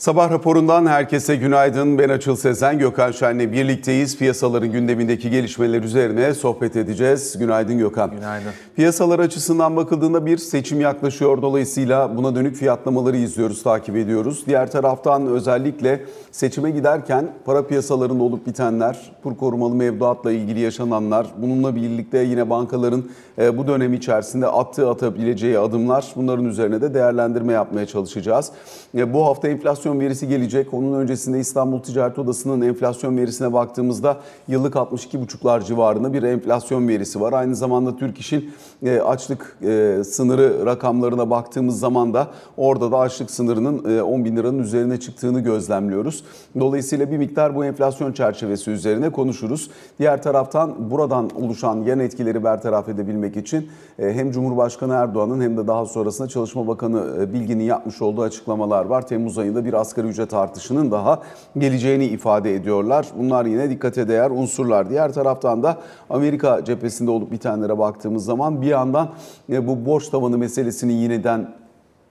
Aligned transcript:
Sabah 0.00 0.30
raporundan 0.30 0.86
herkese 0.86 1.36
günaydın. 1.36 1.98
Ben 1.98 2.08
Açıl 2.08 2.36
Sezen, 2.36 2.78
Gökhan 2.78 3.12
Şen'le 3.12 3.52
birlikteyiz. 3.52 4.18
Piyasaların 4.18 4.72
gündemindeki 4.72 5.30
gelişmeler 5.30 5.82
üzerine 5.82 6.34
sohbet 6.34 6.76
edeceğiz. 6.76 7.38
Günaydın 7.38 7.78
Gökhan. 7.78 8.10
Günaydın. 8.10 8.50
Piyasalar 8.76 9.18
açısından 9.18 9.76
bakıldığında 9.76 10.26
bir 10.26 10.38
seçim 10.38 10.80
yaklaşıyor. 10.80 11.42
Dolayısıyla 11.42 12.16
buna 12.16 12.34
dönük 12.34 12.56
fiyatlamaları 12.56 13.16
izliyoruz, 13.16 13.62
takip 13.62 13.96
ediyoruz. 13.96 14.44
Diğer 14.46 14.70
taraftan 14.70 15.26
özellikle 15.26 16.04
seçime 16.30 16.70
giderken 16.70 17.28
para 17.44 17.66
piyasalarında 17.66 18.22
olup 18.22 18.46
bitenler, 18.46 19.12
kur 19.22 19.36
korumalı 19.36 19.74
mevduatla 19.74 20.32
ilgili 20.32 20.60
yaşananlar, 20.60 21.26
bununla 21.36 21.76
birlikte 21.76 22.18
yine 22.18 22.50
bankaların 22.50 23.04
e, 23.38 23.58
bu 23.58 23.66
dönem 23.66 23.94
içerisinde 23.94 24.46
attığı 24.46 24.90
atabileceği 24.90 25.58
adımlar 25.58 26.06
bunların 26.16 26.44
üzerine 26.44 26.80
de 26.80 26.94
değerlendirme 26.94 27.52
yapmaya 27.52 27.86
çalışacağız. 27.86 28.52
E, 28.94 29.14
bu 29.14 29.26
hafta 29.26 29.48
enflasyon 29.48 29.89
verisi 29.98 30.28
gelecek. 30.28 30.74
Onun 30.74 30.92
öncesinde 30.92 31.40
İstanbul 31.40 31.80
Ticaret 31.80 32.18
Odası'nın 32.18 32.60
enflasyon 32.60 33.16
verisine 33.16 33.52
baktığımızda 33.52 34.16
yıllık 34.48 34.74
62,5'lar 34.74 35.64
civarında 35.64 36.12
bir 36.12 36.22
enflasyon 36.22 36.88
verisi 36.88 37.20
var. 37.20 37.32
Aynı 37.32 37.56
zamanda 37.56 37.96
Türk 37.96 38.18
İş'in 38.18 38.50
e, 38.82 39.00
açlık 39.00 39.58
sınırı 40.04 40.66
rakamlarına 40.66 41.30
baktığımız 41.30 41.80
zaman 41.80 42.14
da 42.14 42.28
orada 42.56 42.92
da 42.92 42.98
açlık 42.98 43.30
sınırının 43.30 44.00
10 44.00 44.24
bin 44.24 44.36
liranın 44.36 44.58
üzerine 44.58 45.00
çıktığını 45.00 45.40
gözlemliyoruz. 45.40 46.24
Dolayısıyla 46.60 47.10
bir 47.10 47.16
miktar 47.16 47.56
bu 47.56 47.64
enflasyon 47.64 48.12
çerçevesi 48.12 48.70
üzerine 48.70 49.10
konuşuruz. 49.10 49.70
Diğer 49.98 50.22
taraftan 50.22 50.90
buradan 50.90 51.30
oluşan 51.42 51.76
yan 51.82 51.98
etkileri 51.98 52.44
bertaraf 52.44 52.88
edebilmek 52.88 53.36
için 53.36 53.68
e, 53.98 54.12
hem 54.12 54.30
Cumhurbaşkanı 54.30 54.94
Erdoğan'ın 54.94 55.40
hem 55.40 55.56
de 55.56 55.66
daha 55.66 55.86
sonrasında 55.86 56.28
Çalışma 56.28 56.66
Bakanı 56.66 57.16
e, 57.20 57.32
Bilgin'in 57.32 57.64
yapmış 57.64 58.02
olduğu 58.02 58.22
açıklamalar 58.22 58.84
var. 58.84 59.06
Temmuz 59.06 59.38
ayında 59.38 59.64
bir 59.64 59.79
asgari 59.80 60.06
ücret 60.06 60.34
artışının 60.34 60.90
daha 60.90 61.22
geleceğini 61.58 62.04
ifade 62.04 62.54
ediyorlar. 62.54 63.06
Bunlar 63.18 63.46
yine 63.46 63.70
dikkate 63.70 64.08
değer 64.08 64.30
unsurlar. 64.30 64.90
Diğer 64.90 65.12
taraftan 65.12 65.62
da 65.62 65.78
Amerika 66.10 66.64
cephesinde 66.64 67.10
olup 67.10 67.32
bitenlere 67.32 67.78
baktığımız 67.78 68.24
zaman 68.24 68.62
bir 68.62 68.66
yandan 68.66 69.08
e, 69.52 69.68
bu 69.68 69.86
borç 69.86 70.08
tavanı 70.08 70.38
meselesini 70.38 70.92
yeniden 70.92 71.59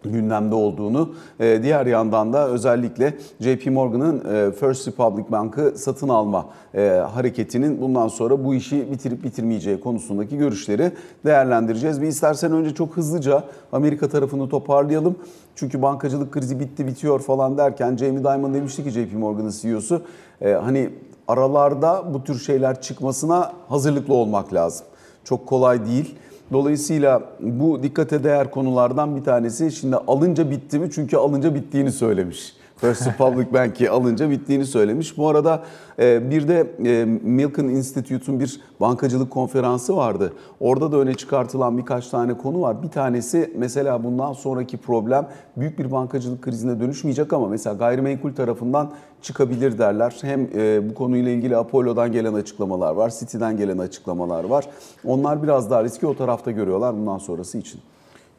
gündemde 0.03 0.55
olduğunu, 0.55 1.09
e, 1.39 1.59
diğer 1.63 1.85
yandan 1.85 2.33
da 2.33 2.47
özellikle 2.47 3.17
JP 3.39 3.67
Morgan'ın 3.67 4.17
e, 4.17 4.51
First 4.51 4.87
Republic 4.87 5.25
Bank'ı 5.31 5.73
satın 5.75 6.09
alma 6.09 6.45
e, 6.75 6.87
hareketinin 7.13 7.81
bundan 7.81 8.07
sonra 8.07 8.45
bu 8.45 8.55
işi 8.55 8.91
bitirip 8.91 9.23
bitirmeyeceği 9.23 9.79
konusundaki 9.79 10.37
görüşleri 10.37 10.91
değerlendireceğiz. 11.25 12.01
Bir 12.01 12.07
istersen 12.07 12.51
önce 12.51 12.73
çok 12.73 12.97
hızlıca 12.97 13.43
Amerika 13.71 14.09
tarafını 14.09 14.49
toparlayalım. 14.49 15.15
Çünkü 15.55 15.81
bankacılık 15.81 16.31
krizi 16.33 16.59
bitti 16.59 16.87
bitiyor 16.87 17.19
falan 17.19 17.57
derken 17.57 17.97
Jamie 17.97 18.23
Dimon 18.23 18.53
demişti 18.53 18.83
ki 18.83 18.91
JP 18.91 19.13
Morgan'ın 19.13 19.53
CEO'su 19.61 20.01
hani 20.41 20.89
aralarda 21.27 22.13
bu 22.13 22.23
tür 22.23 22.39
şeyler 22.39 22.81
çıkmasına 22.81 23.51
hazırlıklı 23.69 24.13
olmak 24.13 24.53
lazım. 24.53 24.85
Çok 25.23 25.47
kolay 25.47 25.85
değil. 25.85 26.15
Dolayısıyla 26.51 27.21
bu 27.39 27.83
dikkate 27.83 28.23
değer 28.23 28.51
konulardan 28.51 29.15
bir 29.15 29.23
tanesi. 29.23 29.71
Şimdi 29.71 29.95
alınca 29.95 30.51
bitti 30.51 30.79
mi? 30.79 30.91
Çünkü 30.91 31.17
alınca 31.17 31.55
bittiğini 31.55 31.91
söylemiş. 31.91 32.58
First 32.81 33.07
Republic 33.07 33.53
Bank'i 33.53 33.89
alınca 33.89 34.29
bittiğini 34.29 34.65
söylemiş. 34.65 35.17
Bu 35.17 35.29
arada 35.29 35.63
e, 35.99 36.31
bir 36.31 36.47
de 36.47 36.67
e, 36.85 37.05
Milken 37.05 37.63
Institute'un 37.63 38.39
bir 38.39 38.61
bankacılık 38.81 39.31
konferansı 39.31 39.95
vardı. 39.95 40.33
Orada 40.59 40.91
da 40.91 40.97
öne 40.97 41.13
çıkartılan 41.13 41.77
birkaç 41.77 42.07
tane 42.07 42.37
konu 42.37 42.61
var. 42.61 42.83
Bir 42.83 42.89
tanesi 42.89 43.53
mesela 43.57 44.03
bundan 44.03 44.33
sonraki 44.33 44.77
problem 44.77 45.27
büyük 45.57 45.79
bir 45.79 45.91
bankacılık 45.91 46.41
krizine 46.41 46.79
dönüşmeyecek 46.79 47.33
ama 47.33 47.47
mesela 47.47 47.75
gayrimenkul 47.75 48.33
tarafından 48.33 48.91
çıkabilir 49.21 49.77
derler. 49.77 50.17
Hem 50.21 50.47
e, 50.55 50.89
bu 50.89 50.93
konuyla 50.93 51.31
ilgili 51.31 51.57
Apollo'dan 51.57 52.11
gelen 52.11 52.33
açıklamalar 52.33 52.93
var, 52.93 53.13
City'den 53.19 53.57
gelen 53.57 53.77
açıklamalar 53.77 54.43
var. 54.43 54.65
Onlar 55.05 55.43
biraz 55.43 55.71
daha 55.71 55.83
riski 55.83 56.07
o 56.07 56.15
tarafta 56.15 56.51
görüyorlar 56.51 56.97
bundan 56.97 57.17
sonrası 57.17 57.57
için. 57.57 57.81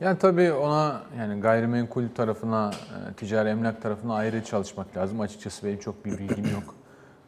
Yani 0.01 0.19
tabii 0.19 0.53
ona 0.53 1.03
yani 1.19 1.41
gayrimenkul 1.41 2.05
tarafına, 2.15 2.71
e, 2.71 3.15
ticari 3.15 3.49
emlak 3.49 3.83
tarafına 3.83 4.15
ayrı 4.15 4.45
çalışmak 4.45 4.97
lazım. 4.97 5.21
Açıkçası 5.21 5.67
benim 5.67 5.79
çok 5.79 6.05
bir 6.05 6.19
bilgim 6.19 6.45
yok. 6.45 6.75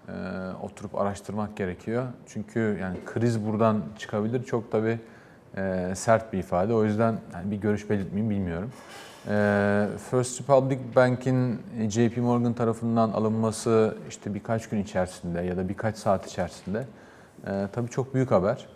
E, 0.08 0.12
oturup 0.62 0.94
araştırmak 0.94 1.56
gerekiyor. 1.56 2.06
Çünkü 2.26 2.78
yani 2.80 2.96
kriz 3.06 3.46
buradan 3.46 3.82
çıkabilir. 3.98 4.44
Çok 4.44 4.72
tabii 4.72 4.98
e, 5.56 5.92
sert 5.94 6.32
bir 6.32 6.38
ifade. 6.38 6.74
O 6.74 6.84
yüzden 6.84 7.18
yani 7.34 7.50
bir 7.50 7.56
görüş 7.56 7.90
belirtmeyeyim 7.90 8.30
bilmiyorum. 8.30 8.70
E, 9.28 9.86
First 10.10 10.40
Republic 10.40 10.78
Bank'in 10.96 11.60
JP 11.88 12.16
Morgan 12.16 12.52
tarafından 12.52 13.10
alınması 13.10 13.96
işte 14.08 14.34
birkaç 14.34 14.68
gün 14.68 14.82
içerisinde 14.82 15.40
ya 15.40 15.56
da 15.56 15.68
birkaç 15.68 15.96
saat 15.96 16.26
içerisinde 16.26 16.86
e, 17.46 17.68
tabii 17.72 17.90
çok 17.90 18.14
büyük 18.14 18.30
haber. 18.30 18.66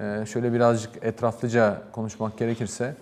E, 0.00 0.26
şöyle 0.26 0.52
birazcık 0.52 1.04
etraflıca 1.04 1.82
konuşmak 1.92 2.38
gerekirse 2.38 2.94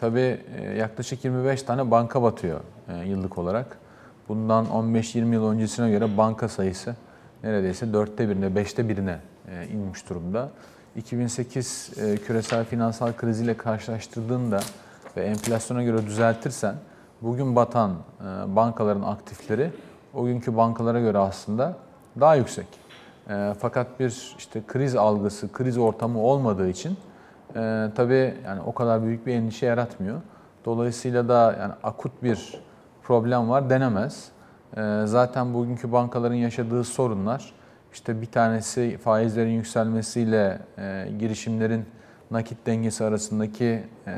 Tabii 0.00 0.40
e, 0.56 0.62
yaklaşık 0.78 1.24
25 1.24 1.62
tane 1.62 1.90
banka 1.90 2.22
batıyor 2.22 2.60
e, 2.88 3.08
yıllık 3.08 3.38
olarak. 3.38 3.78
Bundan 4.28 4.66
15-20 4.66 5.32
yıl 5.34 5.46
öncesine 5.46 5.90
göre 5.90 6.16
banka 6.16 6.48
sayısı 6.48 6.96
neredeyse 7.42 7.92
dörtte 7.92 8.28
birine, 8.28 8.56
beşte 8.56 8.88
birine 8.88 9.18
e, 9.48 9.66
inmiş 9.66 10.08
durumda. 10.08 10.48
2008 10.96 11.90
küresel 12.26 12.64
finansal 12.64 13.12
kriziyle 13.12 13.56
karşılaştırdığında 13.56 14.60
ve 15.16 15.24
enflasyona 15.24 15.82
göre 15.82 16.06
düzeltirsen 16.06 16.74
bugün 17.22 17.56
batan 17.56 17.96
bankaların 18.46 19.02
aktifleri 19.02 19.70
o 20.14 20.24
günkü 20.24 20.56
bankalara 20.56 21.00
göre 21.00 21.18
aslında 21.18 21.76
daha 22.20 22.34
yüksek. 22.34 22.66
Fakat 23.60 24.00
bir 24.00 24.34
işte 24.38 24.62
kriz 24.66 24.96
algısı, 24.96 25.52
kriz 25.52 25.78
ortamı 25.78 26.20
olmadığı 26.22 26.68
için 26.68 26.96
e, 27.56 27.88
tabii 27.94 28.34
yani 28.44 28.60
o 28.66 28.74
kadar 28.74 29.02
büyük 29.02 29.26
bir 29.26 29.34
endişe 29.34 29.66
yaratmıyor. 29.66 30.20
Dolayısıyla 30.64 31.28
da 31.28 31.56
yani 31.60 31.72
akut 31.82 32.22
bir 32.22 32.60
problem 33.02 33.50
var 33.50 33.70
denemez. 33.70 34.28
E, 34.76 35.02
zaten 35.04 35.54
bugünkü 35.54 35.92
bankaların 35.92 36.34
yaşadığı 36.34 36.84
sorunlar 36.84 37.52
işte 37.92 38.20
bir 38.20 38.26
tanesi 38.26 38.98
faizlerin 38.98 39.50
yükselmesiyle 39.50 40.58
e, 40.78 41.08
girişimlerin 41.18 41.84
nakit 42.30 42.66
dengesi 42.66 43.04
arasındaki 43.04 43.82
e, 44.06 44.12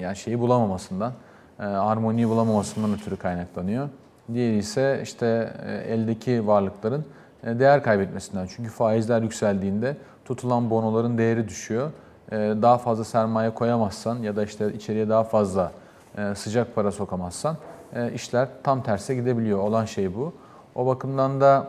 yani 0.00 0.16
şeyi 0.16 0.40
bulamamasından, 0.40 1.12
e, 1.60 1.62
harmoniyi 1.62 2.28
bulamamasından 2.28 2.94
ötürü 2.94 3.16
kaynaklanıyor. 3.16 3.88
Diğeri 4.32 4.56
ise 4.56 5.00
işte 5.02 5.52
e, 5.66 5.72
eldeki 5.74 6.46
varlıkların 6.46 7.04
e, 7.44 7.58
değer 7.58 7.82
kaybetmesinden. 7.82 8.46
Çünkü 8.56 8.70
faizler 8.70 9.22
yükseldiğinde 9.22 9.96
tutulan 10.24 10.70
bonoların 10.70 11.18
değeri 11.18 11.48
düşüyor 11.48 11.90
daha 12.32 12.78
fazla 12.78 13.04
sermaye 13.04 13.50
koyamazsan 13.50 14.18
ya 14.22 14.36
da 14.36 14.44
işte 14.44 14.72
içeriye 14.72 15.08
daha 15.08 15.24
fazla 15.24 15.72
e, 16.18 16.34
sıcak 16.34 16.74
para 16.74 16.92
sokamazsan 16.92 17.56
e, 17.94 18.12
işler 18.12 18.48
tam 18.62 18.82
terse 18.82 19.14
gidebiliyor. 19.14 19.58
Olan 19.58 19.84
şey 19.84 20.14
bu. 20.14 20.32
O 20.74 20.86
bakımdan 20.86 21.40
da 21.40 21.68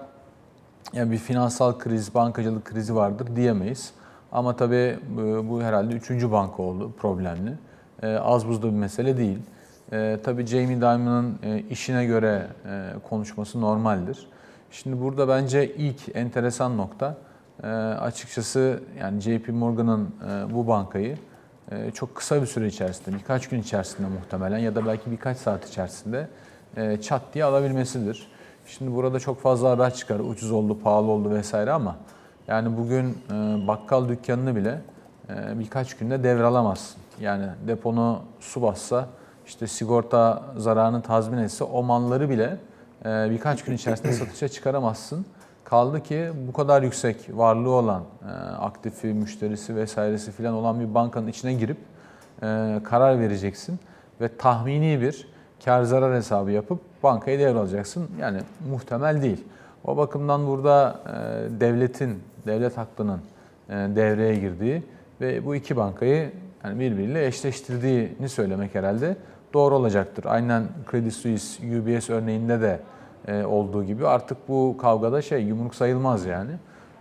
yani 0.93 1.11
bir 1.11 1.17
finansal 1.17 1.77
kriz, 1.77 2.15
bankacılık 2.15 2.65
krizi 2.65 2.95
vardır 2.95 3.35
diyemeyiz. 3.35 3.93
Ama 4.31 4.55
tabii 4.55 4.99
bu 5.49 5.61
herhalde 5.61 5.93
üçüncü 5.93 6.31
banka 6.31 6.63
oldu 6.63 6.91
problemli. 6.99 7.53
E, 8.03 8.15
az 8.15 8.47
buzda 8.47 8.67
bir 8.67 8.77
mesele 8.77 9.17
değil. 9.17 9.39
Tabii 10.23 10.45
Jamie 10.45 10.77
Dimon'ın 10.77 11.37
işine 11.69 12.05
göre 12.05 12.47
konuşması 13.09 13.61
normaldir. 13.61 14.27
Şimdi 14.71 15.01
burada 15.01 15.27
bence 15.27 15.75
ilk 15.75 16.15
enteresan 16.15 16.77
nokta 16.77 17.17
e, 17.63 17.67
açıkçası 17.67 18.79
yani 18.99 19.21
JP 19.21 19.49
Morgan'ın 19.49 20.15
e, 20.29 20.53
bu 20.53 20.67
bankayı 20.67 21.17
e, 21.71 21.91
çok 21.91 22.15
kısa 22.15 22.41
bir 22.41 22.47
süre 22.47 22.67
içerisinde, 22.67 23.17
birkaç 23.17 23.49
gün 23.49 23.61
içerisinde 23.61 24.07
muhtemelen 24.07 24.57
ya 24.57 24.75
da 24.75 24.85
belki 24.85 25.11
birkaç 25.11 25.37
saat 25.37 25.69
içerisinde 25.69 26.27
e, 26.77 27.01
çat 27.01 27.21
diye 27.33 27.43
alabilmesidir. 27.43 28.27
Şimdi 28.65 28.95
burada 28.95 29.19
çok 29.19 29.41
fazla 29.41 29.69
haber 29.69 29.93
çıkar, 29.93 30.19
ucuz 30.19 30.51
oldu, 30.51 30.79
pahalı 30.83 31.11
oldu 31.11 31.29
vesaire 31.31 31.71
ama 31.71 31.95
yani 32.47 32.77
bugün 32.77 33.17
e, 33.31 33.67
bakkal 33.67 34.09
dükkanını 34.09 34.55
bile 34.55 34.81
e, 35.29 35.59
birkaç 35.59 35.97
günde 35.97 36.23
devralamazsın. 36.23 37.01
Yani 37.19 37.45
deponu 37.67 38.21
su 38.39 38.61
bassa, 38.61 39.07
işte 39.45 39.67
sigorta 39.67 40.43
zararını 40.57 41.01
tazmin 41.01 41.37
etse 41.37 41.63
o 41.63 41.83
malları 41.83 42.29
bile 42.29 42.57
e, 43.05 43.29
birkaç 43.29 43.63
gün 43.63 43.73
içerisinde 43.73 44.13
satışa 44.13 44.47
çıkaramazsın. 44.47 45.25
Kaldı 45.65 46.03
ki 46.03 46.31
bu 46.47 46.53
kadar 46.53 46.83
yüksek 46.83 47.29
varlığı 47.33 47.69
olan, 47.69 48.03
e, 48.23 48.31
aktifi, 48.55 49.07
müşterisi 49.07 49.75
vesairesi 49.75 50.31
filan 50.31 50.53
olan 50.53 50.79
bir 50.79 50.93
bankanın 50.93 51.27
içine 51.27 51.53
girip 51.53 51.77
e, 52.43 52.79
karar 52.83 53.19
vereceksin 53.19 53.79
ve 54.21 54.37
tahmini 54.37 55.01
bir 55.01 55.27
kar 55.65 55.83
zarar 55.83 56.15
hesabı 56.15 56.51
yapıp 56.51 56.79
bankayı 57.03 57.39
devralacaksın. 57.39 58.09
Yani 58.19 58.39
muhtemel 58.71 59.21
değil. 59.21 59.43
O 59.85 59.97
bakımdan 59.97 60.47
burada 60.47 60.99
e, 61.07 61.59
devletin, 61.59 62.23
devlet 62.47 62.77
hakkının 62.77 63.19
devreye 63.69 64.35
girdiği 64.35 64.83
ve 65.21 65.45
bu 65.45 65.55
iki 65.55 65.77
bankayı 65.77 66.31
yani 66.63 66.79
birbiriyle 66.79 67.25
eşleştirdiğini 67.25 68.29
söylemek 68.29 68.75
herhalde 68.75 69.17
doğru 69.53 69.75
olacaktır. 69.75 70.25
Aynen 70.27 70.63
Credit 70.91 71.13
Suisse, 71.13 71.79
UBS 71.79 72.09
örneğinde 72.09 72.61
de 72.61 72.79
olduğu 73.33 73.83
gibi 73.83 74.07
artık 74.07 74.37
bu 74.47 74.75
kavgada 74.81 75.21
şey 75.21 75.43
yumruk 75.43 75.75
sayılmaz 75.75 76.25
yani. 76.25 76.51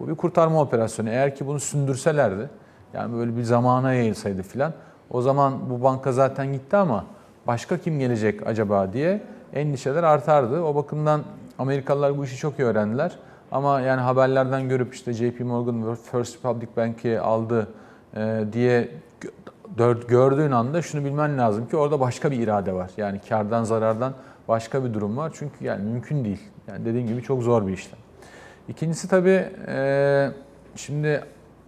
Bu 0.01 0.09
bir 0.09 0.15
kurtarma 0.15 0.61
operasyonu. 0.61 1.09
Eğer 1.09 1.35
ki 1.35 1.47
bunu 1.47 1.61
sündürselerdi 1.61 2.51
yani 2.95 3.17
böyle 3.17 3.37
bir 3.37 3.43
zamana 3.43 3.93
yayılsaydı 3.93 4.43
filan 4.43 4.73
o 5.11 5.23
zaman 5.23 5.71
bu 5.71 5.83
banka 5.83 6.13
zaten 6.13 6.53
gitti 6.53 6.77
ama 6.77 7.05
başka 7.47 7.79
kim 7.79 7.99
gelecek 7.99 8.47
acaba 8.47 8.93
diye 8.93 9.23
endişeler 9.53 10.03
artardı. 10.03 10.63
O 10.63 10.75
bakımdan 10.75 11.23
Amerikalılar 11.59 12.19
bu 12.19 12.25
işi 12.25 12.37
çok 12.37 12.59
iyi 12.59 12.65
öğrendiler. 12.65 13.19
Ama 13.53 13.81
yani 13.81 14.01
haberlerden 14.01 14.69
görüp 14.69 14.95
işte 14.95 15.13
JP 15.13 15.41
Morgan 15.41 15.95
First 15.95 16.37
Republic 16.37 16.69
Bank'i 16.77 17.21
aldı 17.21 17.69
e, 18.17 18.45
diye 18.53 18.89
gördüğün 20.09 20.51
anda 20.51 20.83
şunu 20.83 21.05
bilmen 21.05 21.39
lazım 21.39 21.69
ki 21.69 21.77
orada 21.77 22.01
başka 22.01 22.31
bir 22.31 22.39
irade 22.39 22.73
var. 22.73 22.91
Yani 22.97 23.21
kardan 23.29 23.65
zarardan 23.65 24.13
başka 24.49 24.85
bir 24.85 24.95
durum 24.95 25.17
var. 25.17 25.33
Çünkü 25.35 25.65
yani 25.65 25.83
mümkün 25.83 26.25
değil. 26.25 26.41
Yani 26.69 26.85
dediğim 26.85 27.07
gibi 27.07 27.23
çok 27.23 27.43
zor 27.43 27.67
bir 27.67 27.73
işlem. 27.73 27.99
İkincisi 28.69 29.09
tabii 29.09 29.49
e, 29.67 30.31
şimdi 30.77 31.25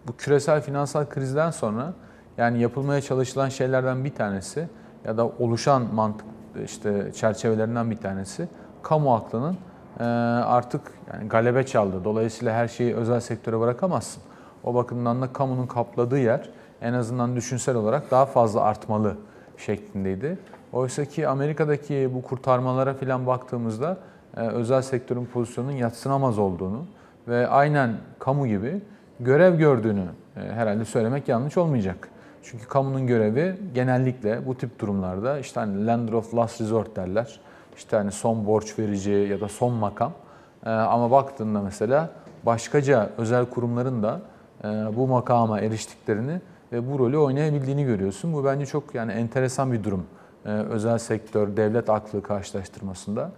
bu 0.08 0.16
küresel 0.16 0.62
finansal 0.62 1.06
krizden 1.06 1.50
sonra 1.50 1.92
yani 2.38 2.60
yapılmaya 2.60 3.00
çalışılan 3.00 3.48
şeylerden 3.48 4.04
bir 4.04 4.14
tanesi 4.14 4.68
ya 5.04 5.16
da 5.16 5.26
oluşan 5.26 5.94
mantık 5.94 6.26
işte 6.64 7.12
çerçevelerinden 7.12 7.90
bir 7.90 7.96
tanesi 7.96 8.48
kamu 8.82 9.14
aklının 9.14 9.56
e, 10.00 10.04
artık 10.44 10.80
yani 11.12 11.28
galebe 11.28 11.66
çaldı. 11.66 12.04
Dolayısıyla 12.04 12.54
her 12.54 12.68
şeyi 12.68 12.94
özel 12.94 13.20
sektöre 13.20 13.60
bırakamazsın. 13.60 14.22
O 14.64 14.74
bakımdan 14.74 15.22
da 15.22 15.32
kamunun 15.32 15.66
kapladığı 15.66 16.18
yer 16.18 16.50
en 16.80 16.92
azından 16.92 17.36
düşünsel 17.36 17.76
olarak 17.76 18.10
daha 18.10 18.26
fazla 18.26 18.60
artmalı 18.60 19.16
şeklindeydi. 19.56 20.38
Oysa 20.76 21.04
ki 21.04 21.28
Amerika'daki 21.28 22.10
bu 22.14 22.22
kurtarmalara 22.22 22.94
falan 22.94 23.26
baktığımızda 23.26 23.96
e, 24.36 24.40
özel 24.40 24.82
sektörün 24.82 25.24
pozisyonunun 25.24 25.72
yatsınamaz 25.72 26.38
olduğunu 26.38 26.84
ve 27.28 27.48
aynen 27.48 27.92
kamu 28.18 28.46
gibi 28.46 28.80
görev 29.20 29.58
gördüğünü 29.58 30.04
e, 30.36 30.40
herhalde 30.40 30.84
söylemek 30.84 31.28
yanlış 31.28 31.56
olmayacak. 31.56 32.08
Çünkü 32.42 32.68
kamunun 32.68 33.06
görevi 33.06 33.56
genellikle 33.74 34.46
bu 34.46 34.58
tip 34.58 34.80
durumlarda 34.80 35.38
işte 35.38 35.60
hani 35.60 35.86
lender 35.86 36.12
of 36.12 36.34
last 36.34 36.60
resort 36.60 36.96
derler. 36.96 37.40
İşte 37.76 37.96
hani 37.96 38.12
son 38.12 38.46
borç 38.46 38.78
verici 38.78 39.10
ya 39.10 39.40
da 39.40 39.48
son 39.48 39.72
makam. 39.72 40.12
E, 40.66 40.70
ama 40.70 41.10
baktığında 41.10 41.60
mesela 41.60 42.10
başkaca 42.46 43.10
özel 43.18 43.46
kurumların 43.46 44.02
da 44.02 44.20
bu 44.96 45.06
makama 45.06 45.60
eriştiklerini 45.60 46.40
ve 46.72 46.92
bu 46.92 46.98
rolü 46.98 47.18
oynayabildiğini 47.18 47.84
görüyorsun. 47.84 48.32
Bu 48.32 48.44
bence 48.44 48.66
çok 48.66 48.94
yani 48.94 49.12
enteresan 49.12 49.72
bir 49.72 49.84
durum. 49.84 50.06
Özel 50.50 50.98
sektör, 50.98 51.56
devlet 51.56 51.90
aklı 51.90 52.22
karşılaştırmasında. 52.22 53.30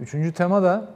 Üçüncü 0.00 0.32
tema 0.32 0.62
da 0.62 0.88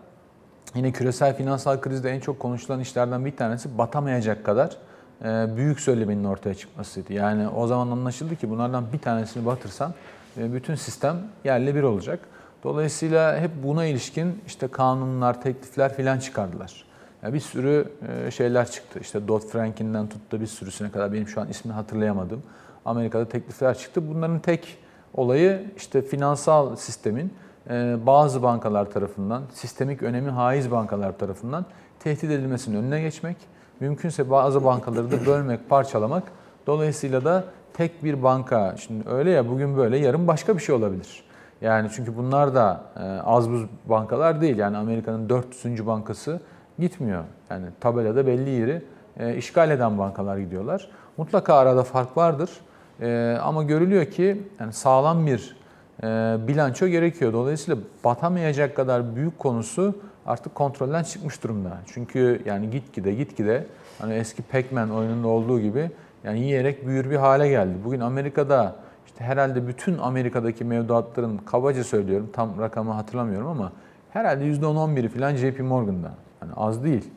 yine 0.74 0.92
küresel 0.92 1.36
finansal 1.36 1.80
krizde 1.80 2.10
en 2.10 2.20
çok 2.20 2.40
konuşulan 2.40 2.80
işlerden 2.80 3.24
bir 3.24 3.36
tanesi 3.36 3.78
batamayacak 3.78 4.44
kadar 4.44 4.76
e, 5.24 5.56
büyük 5.56 5.80
söylemenin 5.80 6.24
ortaya 6.24 6.54
çıkmasıydı. 6.54 7.12
Yani 7.12 7.48
o 7.48 7.66
zaman 7.66 7.90
anlaşıldı 7.90 8.36
ki 8.36 8.50
bunlardan 8.50 8.84
bir 8.92 8.98
tanesini 8.98 9.46
batırsan 9.46 9.94
e, 10.36 10.52
bütün 10.52 10.74
sistem 10.74 11.16
yerle 11.44 11.74
bir 11.74 11.82
olacak. 11.82 12.20
Dolayısıyla 12.64 13.38
hep 13.40 13.50
buna 13.62 13.84
ilişkin 13.84 14.42
işte 14.46 14.68
kanunlar, 14.68 15.42
teklifler 15.42 15.94
filan 15.94 16.18
çıkardılar. 16.18 16.84
Yani 17.22 17.34
bir 17.34 17.40
sürü 17.40 17.88
e, 18.08 18.30
şeyler 18.30 18.70
çıktı. 18.70 18.98
İşte 19.00 19.18
Dodd-Frank'inden 19.18 20.08
tut 20.08 20.32
da 20.32 20.40
bir 20.40 20.46
sürüsüne 20.46 20.90
kadar 20.90 21.12
benim 21.12 21.28
şu 21.28 21.40
an 21.40 21.48
ismini 21.48 21.74
hatırlayamadım. 21.74 22.42
Amerika'da 22.84 23.28
teklifler 23.28 23.78
çıktı. 23.78 24.08
Bunların 24.08 24.38
tek 24.38 24.78
olayı 25.18 25.64
işte 25.76 26.02
finansal 26.02 26.76
sistemin 26.76 27.32
ee, 27.70 27.96
bazı 28.06 28.42
bankalar 28.42 28.90
tarafından, 28.90 29.42
sistemik 29.52 30.02
önemi 30.02 30.30
haiz 30.30 30.70
bankalar 30.70 31.18
tarafından 31.18 31.64
tehdit 32.00 32.24
edilmesinin 32.24 32.76
önüne 32.76 33.00
geçmek, 33.00 33.36
mümkünse 33.80 34.30
bazı 34.30 34.64
bankaları 34.64 35.10
da 35.10 35.26
bölmek, 35.26 35.68
parçalamak. 35.68 36.22
Dolayısıyla 36.66 37.24
da 37.24 37.44
tek 37.74 38.04
bir 38.04 38.22
banka, 38.22 38.74
şimdi 38.78 39.08
öyle 39.08 39.30
ya 39.30 39.48
bugün 39.48 39.76
böyle, 39.76 39.98
yarın 39.98 40.26
başka 40.26 40.56
bir 40.56 40.62
şey 40.62 40.74
olabilir. 40.74 41.24
Yani 41.60 41.88
çünkü 41.94 42.16
bunlar 42.16 42.54
da 42.54 42.84
e, 42.96 43.02
az 43.20 43.50
buz 43.50 43.66
bankalar 43.86 44.40
değil. 44.40 44.58
Yani 44.58 44.76
Amerika'nın 44.76 45.28
400. 45.28 45.86
bankası 45.86 46.40
gitmiyor. 46.78 47.24
Yani 47.50 47.66
tabelada 47.80 48.26
belli 48.26 48.50
yeri 48.50 48.82
e, 49.18 49.36
işgal 49.36 49.70
eden 49.70 49.98
bankalar 49.98 50.38
gidiyorlar. 50.38 50.90
Mutlaka 51.16 51.54
arada 51.54 51.82
fark 51.82 52.16
vardır. 52.16 52.50
E, 53.00 53.38
ama 53.42 53.62
görülüyor 53.62 54.04
ki 54.04 54.42
yani 54.60 54.72
sağlam 54.72 55.26
bir 55.26 55.56
e, 56.02 56.06
bilanço 56.48 56.86
gerekiyor. 56.86 57.32
Dolayısıyla 57.32 57.80
batamayacak 58.04 58.76
kadar 58.76 59.16
büyük 59.16 59.38
konusu 59.38 59.94
artık 60.26 60.54
kontrolden 60.54 61.02
çıkmış 61.02 61.42
durumda. 61.42 61.78
Çünkü 61.86 62.42
yani 62.46 62.70
gitgide 62.70 63.14
gitgide 63.14 63.66
hani 63.98 64.14
eski 64.14 64.42
Pac-Man 64.42 64.90
oyununda 64.90 65.28
olduğu 65.28 65.60
gibi 65.60 65.90
yani 66.24 66.40
yiyerek 66.40 66.86
büyür 66.86 67.10
bir 67.10 67.16
hale 67.16 67.48
geldi. 67.48 67.74
Bugün 67.84 68.00
Amerika'da 68.00 68.76
işte 69.06 69.24
herhalde 69.24 69.68
bütün 69.68 69.98
Amerika'daki 69.98 70.64
mevduatların 70.64 71.38
kabaca 71.38 71.84
söylüyorum 71.84 72.30
tam 72.32 72.60
rakamı 72.60 72.92
hatırlamıyorum 72.92 73.48
ama 73.48 73.72
herhalde 74.10 74.44
%10-11'i 74.44 75.08
falan 75.08 75.36
JP 75.36 75.60
Morgan'da. 75.60 76.10
Yani 76.42 76.52
az 76.56 76.84
değil. 76.84 77.10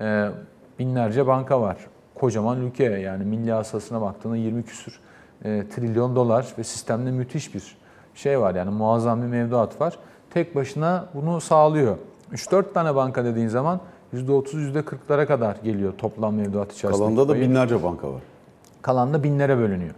Ee, 0.00 0.28
binlerce 0.78 1.26
banka 1.26 1.60
var. 1.60 1.76
Kocaman 2.14 2.60
ülke 2.60 2.84
yani 2.84 3.24
milli 3.24 3.52
hasasına 3.52 4.00
baktığında 4.00 4.36
20 4.36 4.62
küsür 4.64 5.00
e, 5.44 5.64
trilyon 5.74 6.16
dolar 6.16 6.46
ve 6.58 6.64
sistemde 6.64 7.10
müthiş 7.10 7.54
bir 7.54 7.76
şey 8.14 8.40
var 8.40 8.54
yani 8.54 8.70
muazzam 8.70 9.22
bir 9.22 9.26
mevduat 9.26 9.80
var. 9.80 9.98
Tek 10.30 10.54
başına 10.54 11.08
bunu 11.14 11.40
sağlıyor. 11.40 11.96
3-4 12.32 12.72
tane 12.72 12.94
banka 12.94 13.24
dediğin 13.24 13.48
zaman 13.48 13.80
%30, 14.14 14.72
%40'lara 14.72 15.26
kadar 15.26 15.56
geliyor 15.64 15.92
toplam 15.98 16.34
mevduat 16.34 16.72
içerisinde. 16.72 17.04
Kalanda 17.04 17.28
da 17.28 17.34
binlerce 17.40 17.82
banka 17.82 18.12
var. 18.12 18.22
Kalanda 18.82 19.22
binlere 19.22 19.58
bölünüyor. 19.58 19.94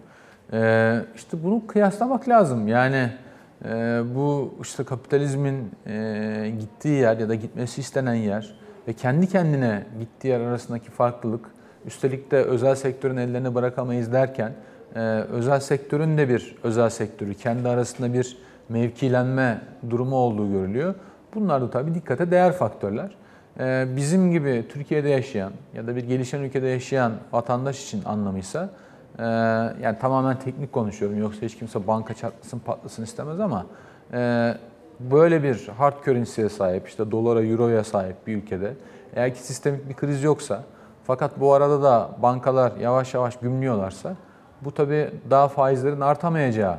Ee, 0.52 1.04
işte 1.16 1.44
bunu 1.44 1.66
kıyaslamak 1.66 2.28
lazım. 2.28 2.68
Yani 2.68 3.10
e, 3.64 4.02
bu 4.14 4.54
işte 4.62 4.84
kapitalizmin 4.84 5.70
e, 5.86 6.52
gittiği 6.60 7.00
yer 7.00 7.18
ya 7.18 7.28
da 7.28 7.34
gitmesi 7.34 7.80
istenen 7.80 8.14
yer 8.14 8.54
ve 8.88 8.92
kendi 8.92 9.26
kendine 9.26 9.86
gittiği 10.00 10.28
yer 10.28 10.40
arasındaki 10.40 10.90
farklılık, 10.90 11.46
üstelik 11.86 12.30
de 12.30 12.36
özel 12.36 12.74
sektörün 12.74 13.16
ellerine 13.16 13.54
bırakamayız 13.54 14.12
derken 14.12 14.52
e, 14.94 15.00
özel 15.30 15.60
sektörün 15.60 16.18
de 16.18 16.28
bir 16.28 16.56
özel 16.62 16.90
sektörü, 16.90 17.34
kendi 17.34 17.68
arasında 17.68 18.12
bir 18.12 18.36
mevkilenme 18.68 19.60
durumu 19.90 20.16
olduğu 20.16 20.52
görülüyor. 20.52 20.94
Bunlar 21.34 21.62
da 21.62 21.70
tabii 21.70 21.94
dikkate 21.94 22.30
değer 22.30 22.52
faktörler. 22.52 23.10
E, 23.60 23.86
bizim 23.96 24.32
gibi 24.32 24.64
Türkiye'de 24.68 25.08
yaşayan 25.08 25.52
ya 25.74 25.86
da 25.86 25.96
bir 25.96 26.04
gelişen 26.04 26.40
ülkede 26.40 26.66
yaşayan 26.66 27.12
vatandaş 27.32 27.84
için 27.84 28.04
anlamıysa 28.04 28.70
e, 29.18 29.24
yani 29.82 29.98
tamamen 30.00 30.38
teknik 30.38 30.72
konuşuyorum 30.72 31.18
yoksa 31.18 31.46
hiç 31.46 31.58
kimse 31.58 31.86
banka 31.86 32.14
çatlasın 32.14 32.58
patlasın 32.58 33.02
istemez 33.02 33.40
ama 33.40 33.66
e, 34.12 34.54
böyle 35.00 35.42
bir 35.42 35.68
hard 35.78 36.04
currency'ye 36.04 36.48
sahip 36.48 36.88
işte 36.88 37.10
dolara, 37.10 37.44
euroya 37.44 37.84
sahip 37.84 38.26
bir 38.26 38.36
ülkede 38.36 38.74
eğer 39.16 39.34
ki 39.34 39.42
sistemik 39.42 39.88
bir 39.88 39.94
kriz 39.94 40.22
yoksa 40.22 40.62
fakat 41.04 41.40
bu 41.40 41.52
arada 41.54 41.82
da 41.82 42.10
bankalar 42.22 42.72
yavaş 42.76 43.14
yavaş 43.14 43.36
gümlüyorlarsa 43.36 44.16
bu 44.64 44.70
tabii 44.70 45.10
daha 45.30 45.48
faizlerin 45.48 46.00
artamayacağı 46.00 46.76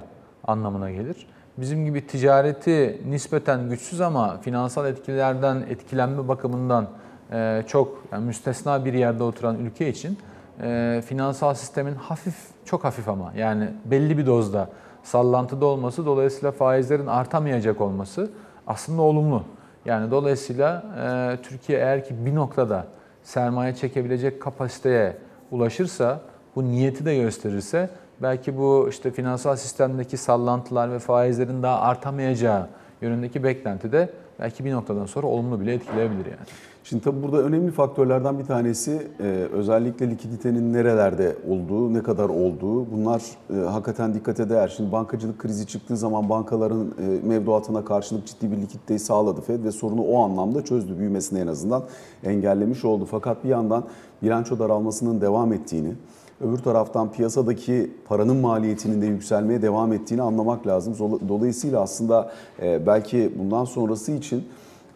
anlamına 0.47 0.91
gelir. 0.91 1.27
Bizim 1.57 1.85
gibi 1.85 2.07
ticareti 2.07 3.01
nispeten 3.09 3.69
güçsüz 3.69 4.01
ama 4.01 4.37
finansal 4.37 4.87
etkilerden 4.87 5.65
etkilenme 5.69 6.27
bakımından 6.27 6.87
e, 7.31 7.63
çok 7.67 8.03
yani 8.11 8.25
müstesna 8.25 8.85
bir 8.85 8.93
yerde 8.93 9.23
oturan 9.23 9.55
ülke 9.55 9.89
için 9.89 10.17
e, 10.61 11.01
finansal 11.05 11.53
sistemin 11.53 11.95
hafif, 11.95 12.35
çok 12.65 12.83
hafif 12.83 13.09
ama 13.09 13.33
yani 13.35 13.69
belli 13.85 14.17
bir 14.17 14.25
dozda 14.25 14.69
sallantıda 15.03 15.65
olması 15.65 16.05
dolayısıyla 16.05 16.51
faizlerin 16.51 17.07
artamayacak 17.07 17.81
olması 17.81 18.31
aslında 18.67 19.01
olumlu. 19.01 19.43
Yani 19.85 20.11
dolayısıyla 20.11 20.83
e, 20.97 21.37
Türkiye 21.43 21.79
eğer 21.79 22.05
ki 22.05 22.25
bir 22.25 22.35
noktada 22.35 22.85
sermaye 23.23 23.75
çekebilecek 23.75 24.41
kapasiteye 24.41 25.17
ulaşırsa 25.51 26.19
bu 26.55 26.63
niyeti 26.63 27.05
de 27.05 27.15
gösterirse 27.15 27.89
belki 28.21 28.57
bu 28.57 28.87
işte 28.89 29.11
finansal 29.11 29.55
sistemdeki 29.55 30.17
sallantılar 30.17 30.91
ve 30.91 30.99
faizlerin 30.99 31.63
daha 31.63 31.79
artamayacağı 31.79 32.67
yönündeki 33.01 33.43
beklenti 33.43 33.91
de 33.91 34.09
belki 34.39 34.65
bir 34.65 34.71
noktadan 34.71 35.05
sonra 35.05 35.27
olumlu 35.27 35.59
bile 35.59 35.73
etkileyebilir 35.73 36.25
yani. 36.25 36.47
Şimdi 36.83 37.03
tabii 37.03 37.23
burada 37.23 37.41
önemli 37.41 37.71
faktörlerden 37.71 38.39
bir 38.39 38.45
tanesi 38.45 39.07
e, 39.19 39.23
özellikle 39.53 40.09
likiditenin 40.09 40.73
nerelerde 40.73 41.35
olduğu, 41.49 41.93
ne 41.93 42.03
kadar 42.03 42.29
olduğu. 42.29 42.91
Bunlar 42.91 43.21
e, 43.49 43.55
hakikaten 43.55 44.13
dikkate 44.13 44.49
değer. 44.49 44.67
Şimdi 44.67 44.91
bankacılık 44.91 45.39
krizi 45.39 45.67
çıktığı 45.67 45.97
zaman 45.97 46.29
bankaların 46.29 46.93
e, 47.01 47.27
mevduatına 47.27 47.85
karşılık 47.85 48.27
ciddi 48.27 48.51
bir 48.51 48.57
likiditeyi 48.57 48.99
sağladı 48.99 49.41
Fed 49.41 49.63
ve 49.63 49.71
sorunu 49.71 50.01
o 50.01 50.23
anlamda 50.23 50.63
çözdü. 50.63 50.99
Büyümesini 50.99 51.39
en 51.39 51.47
azından 51.47 51.83
engellemiş 52.23 52.85
oldu. 52.85 53.07
Fakat 53.11 53.43
bir 53.43 53.49
yandan 53.49 53.83
bilanço 54.23 54.59
daralmasının 54.59 55.21
devam 55.21 55.53
ettiğini, 55.53 55.93
öbür 56.41 56.57
taraftan 56.57 57.11
piyasadaki 57.11 57.91
paranın 58.07 58.37
maliyetinin 58.37 59.01
de 59.01 59.05
yükselmeye 59.05 59.61
devam 59.61 59.93
ettiğini 59.93 60.21
anlamak 60.21 60.67
lazım. 60.67 61.19
Dolayısıyla 61.27 61.81
aslında 61.81 62.31
e, 62.61 62.85
belki 62.85 63.31
bundan 63.39 63.65
sonrası 63.65 64.11
için 64.11 64.43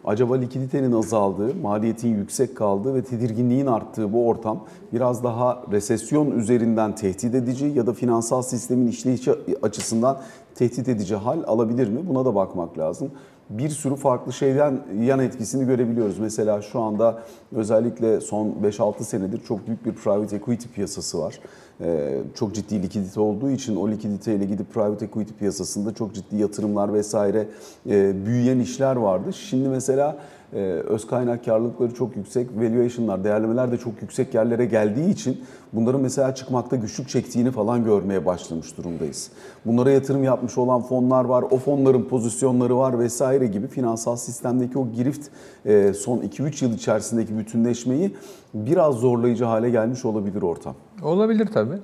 Acaba 0.04 0.36
likiditenin 0.36 0.92
azaldığı, 0.92 1.54
maliyetin 1.54 2.08
yüksek 2.08 2.56
kaldığı 2.56 2.94
ve 2.94 3.02
tedirginliğin 3.02 3.66
arttığı 3.66 4.12
bu 4.12 4.28
ortam 4.28 4.64
biraz 4.92 5.24
daha 5.24 5.62
resesyon 5.72 6.30
üzerinden 6.30 6.94
tehdit 6.94 7.34
edici 7.34 7.66
ya 7.66 7.86
da 7.86 7.92
finansal 7.92 8.42
sistemin 8.42 8.86
işleyişi 8.86 9.32
açısından 9.62 10.18
tehdit 10.54 10.88
edici 10.88 11.16
hal 11.16 11.42
alabilir 11.46 11.88
mi? 11.88 12.00
Buna 12.08 12.24
da 12.24 12.34
bakmak 12.34 12.78
lazım 12.78 13.10
bir 13.50 13.68
sürü 13.68 13.96
farklı 13.96 14.32
şeyden 14.32 14.82
yan 15.00 15.20
etkisini 15.20 15.66
görebiliyoruz. 15.66 16.18
Mesela 16.18 16.62
şu 16.62 16.80
anda 16.80 17.22
özellikle 17.52 18.20
son 18.20 18.54
5-6 18.62 19.02
senedir 19.02 19.40
çok 19.48 19.66
büyük 19.66 19.86
bir 19.86 19.92
private 19.92 20.36
equity 20.36 20.68
piyasası 20.74 21.18
var. 21.18 21.40
Ee, 21.80 22.20
çok 22.34 22.54
ciddi 22.54 22.82
likidite 22.82 23.20
olduğu 23.20 23.50
için 23.50 23.76
o 23.76 23.90
likiditeyle 23.90 24.44
gidip 24.44 24.74
private 24.74 25.04
equity 25.04 25.32
piyasasında 25.38 25.94
çok 25.94 26.14
ciddi 26.14 26.36
yatırımlar 26.36 26.92
vesaire 26.92 27.48
e, 27.90 28.26
büyüyen 28.26 28.58
işler 28.58 28.96
vardı. 28.96 29.32
Şimdi 29.32 29.68
mesela 29.68 30.16
e, 30.54 30.58
öz 30.62 31.06
kaynak 31.06 31.44
karlılıkları 31.44 31.94
çok 31.94 32.16
yüksek, 32.16 32.48
valuation'lar, 32.56 33.24
değerlemeler 33.24 33.72
de 33.72 33.78
çok 33.78 34.02
yüksek 34.02 34.34
yerlere 34.34 34.64
geldiği 34.64 35.10
için 35.10 35.44
bunların 35.72 36.00
mesela 36.00 36.34
çıkmakta 36.34 36.76
güçlük 36.76 37.08
çektiğini 37.08 37.50
falan 37.50 37.84
görmeye 37.84 38.26
başlamış 38.26 38.76
durumdayız. 38.76 39.30
Bunlara 39.66 39.90
yatırım 39.90 40.24
yapmış 40.24 40.58
olan 40.58 40.82
fonlar 40.82 41.24
var, 41.24 41.44
o 41.50 41.58
fonların 41.58 42.02
pozisyonları 42.02 42.76
var 42.76 42.98
vesaire 42.98 43.46
gibi 43.46 43.66
finansal 43.66 44.16
sistemdeki 44.16 44.78
o 44.78 44.88
girift 44.92 45.28
e, 45.66 45.92
son 45.92 46.18
2-3 46.18 46.64
yıl 46.64 46.74
içerisindeki 46.74 47.38
bütünleşmeyi 47.38 48.16
biraz 48.54 48.94
zorlayıcı 48.94 49.44
hale 49.44 49.70
gelmiş 49.70 50.04
olabilir 50.04 50.42
ortam. 50.42 50.74
Olabilir 51.02 51.46
tabii. 51.46 51.78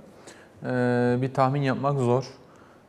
Ee, 0.65 1.19
bir 1.23 1.35
tahmin 1.35 1.63
yapmak 1.63 1.99
zor. 1.99 2.25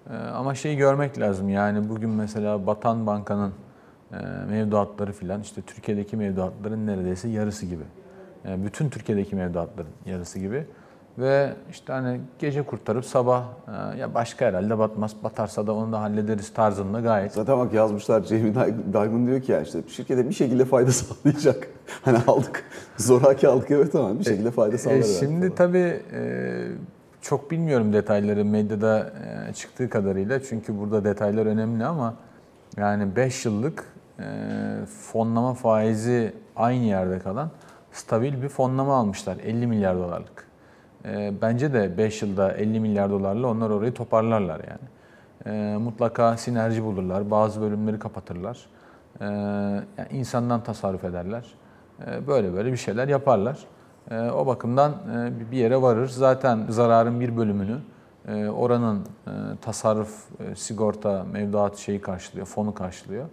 Ee, 0.09 0.13
ama 0.13 0.55
şeyi 0.55 0.77
görmek 0.77 1.19
lazım 1.19 1.49
yani 1.49 1.89
bugün 1.89 2.09
mesela 2.09 2.67
Batan 2.67 3.07
Banka'nın 3.07 3.51
mevduatları 4.49 5.11
filan 5.11 5.41
işte 5.41 5.61
Türkiye'deki 5.61 6.17
mevduatların 6.17 6.87
neredeyse 6.87 7.27
yarısı 7.27 7.65
gibi. 7.65 7.83
Yani 8.45 8.65
bütün 8.65 8.89
Türkiye'deki 8.89 9.35
mevduatların 9.35 9.91
yarısı 10.05 10.39
gibi. 10.39 10.65
Ve 11.17 11.53
işte 11.71 11.93
hani 11.93 12.19
gece 12.39 12.61
kurtarıp 12.61 13.05
sabah 13.05 13.43
e, 13.67 13.99
ya 13.99 14.13
başka 14.13 14.45
herhalde 14.45 14.79
batmaz 14.79 15.15
batarsa 15.23 15.67
da 15.67 15.73
onu 15.73 15.91
da 15.91 16.01
hallederiz 16.01 16.53
tarzında 16.53 16.99
gayet. 16.99 17.31
Zaten 17.31 17.57
bak 17.57 17.73
yazmışlar 17.73 18.23
Jamie 18.23 18.55
Dimon 18.93 19.27
diyor 19.27 19.41
ki 19.41 19.51
ya 19.51 19.61
işte 19.61 19.79
şirkete 19.87 20.29
bir 20.29 20.33
şekilde 20.33 20.65
fayda 20.65 20.91
sağlayacak. 20.91 21.67
Hani 22.01 22.17
aldık 22.27 22.63
zoraki 22.97 23.47
aldık 23.47 23.71
evet 23.71 23.95
ama 23.95 24.19
bir 24.19 24.23
şekilde 24.23 24.51
fayda 24.51 24.77
sağlar. 24.77 24.95
E, 24.95 25.03
şimdi 25.03 25.41
falan. 25.41 25.55
tabii 25.55 26.01
e, 26.13 26.21
çok 27.21 27.51
bilmiyorum 27.51 27.93
detayları 27.93 28.45
medyada 28.45 29.13
e, 29.49 29.53
çıktığı 29.53 29.89
kadarıyla 29.89 30.43
çünkü 30.43 30.79
burada 30.79 31.03
detaylar 31.03 31.45
önemli 31.45 31.85
ama 31.85 32.15
yani 32.77 33.15
5 33.15 33.45
yıllık 33.45 33.85
e, 34.21 34.85
fonlama 34.85 35.53
faizi 35.53 36.33
aynı 36.55 36.83
yerde 36.83 37.19
kalan 37.19 37.49
stabil 37.91 38.41
bir 38.41 38.49
fonlama 38.49 38.95
almışlar 38.95 39.37
50 39.37 39.67
milyar 39.67 39.95
dolarlık. 39.95 40.47
E, 41.05 41.33
bence 41.41 41.73
de 41.73 41.97
5 41.97 42.21
yılda 42.21 42.51
50 42.51 42.79
milyar 42.79 43.09
dolarla 43.09 43.47
onlar 43.47 43.69
orayı 43.69 43.93
toparlarlar 43.93 44.61
yani. 44.69 44.91
E, 45.45 45.77
mutlaka 45.77 46.37
sinerji 46.37 46.83
bulurlar, 46.83 47.31
bazı 47.31 47.61
bölümleri 47.61 47.99
kapatırlar. 47.99 48.69
Yani 49.19 50.09
insandan 50.11 50.63
tasarruf 50.63 51.03
ederler. 51.03 51.45
Böyle 52.27 52.53
böyle 52.53 52.71
bir 52.71 52.77
şeyler 52.77 53.07
yaparlar. 53.07 53.57
O 54.11 54.47
bakımdan 54.47 54.91
e, 54.91 55.51
bir 55.51 55.57
yere 55.57 55.81
varır. 55.81 56.07
Zaten 56.07 56.65
zararın 56.69 57.19
bir 57.19 57.37
bölümünü 57.37 57.77
e, 58.27 58.47
oranın 58.47 58.99
e, 58.99 59.31
tasarruf, 59.61 60.27
sigorta, 60.55 61.25
mevduat 61.31 61.77
şeyi 61.77 62.01
karşılıyor, 62.01 62.45
fonu 62.45 62.73
karşılıyor. 62.73 63.25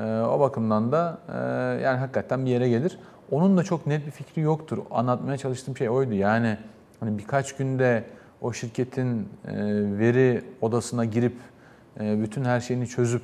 E, 0.00 0.04
o 0.04 0.40
bakımdan 0.40 0.92
da 0.92 1.18
e, 1.28 1.36
yani 1.82 1.98
hakikaten 1.98 2.46
bir 2.46 2.50
yere 2.50 2.68
gelir. 2.68 2.98
Onun 3.30 3.58
da 3.58 3.62
çok 3.62 3.86
net 3.86 4.06
bir 4.06 4.10
fikri 4.10 4.42
yoktur. 4.42 4.78
Anlatmaya 4.90 5.38
çalıştığım 5.38 5.76
şey 5.76 5.90
oydu. 5.90 6.14
Yani 6.14 6.56
Hani 7.02 7.18
birkaç 7.18 7.56
günde 7.56 8.04
o 8.40 8.52
şirketin 8.52 9.28
e, 9.48 9.54
veri 9.98 10.44
odasına 10.60 11.04
girip 11.04 11.36
e, 12.00 12.22
bütün 12.22 12.44
her 12.44 12.60
şeyini 12.60 12.88
çözüp 12.88 13.22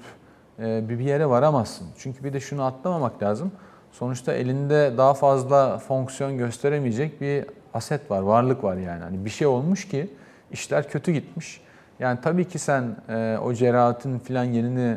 bir 0.58 0.98
yere 0.98 1.28
varamazsın. 1.28 1.86
Çünkü 1.98 2.24
bir 2.24 2.32
de 2.32 2.40
şunu 2.40 2.62
atlamamak 2.64 3.22
lazım. 3.22 3.52
Sonuçta 3.92 4.32
elinde 4.32 4.94
daha 4.96 5.14
fazla 5.14 5.78
fonksiyon 5.78 6.38
gösteremeyecek 6.38 7.20
bir 7.20 7.44
aset 7.74 8.10
var, 8.10 8.20
varlık 8.20 8.64
var 8.64 8.76
yani. 8.76 9.02
Hani 9.02 9.24
bir 9.24 9.30
şey 9.30 9.46
olmuş 9.46 9.88
ki 9.88 10.10
işler 10.50 10.88
kötü 10.88 11.12
gitmiş. 11.12 11.60
Yani 11.98 12.18
tabii 12.22 12.44
ki 12.44 12.58
sen 12.58 12.96
o 13.44 13.52
cerrahatın 13.52 14.18
filan 14.18 14.44
yerini 14.44 14.96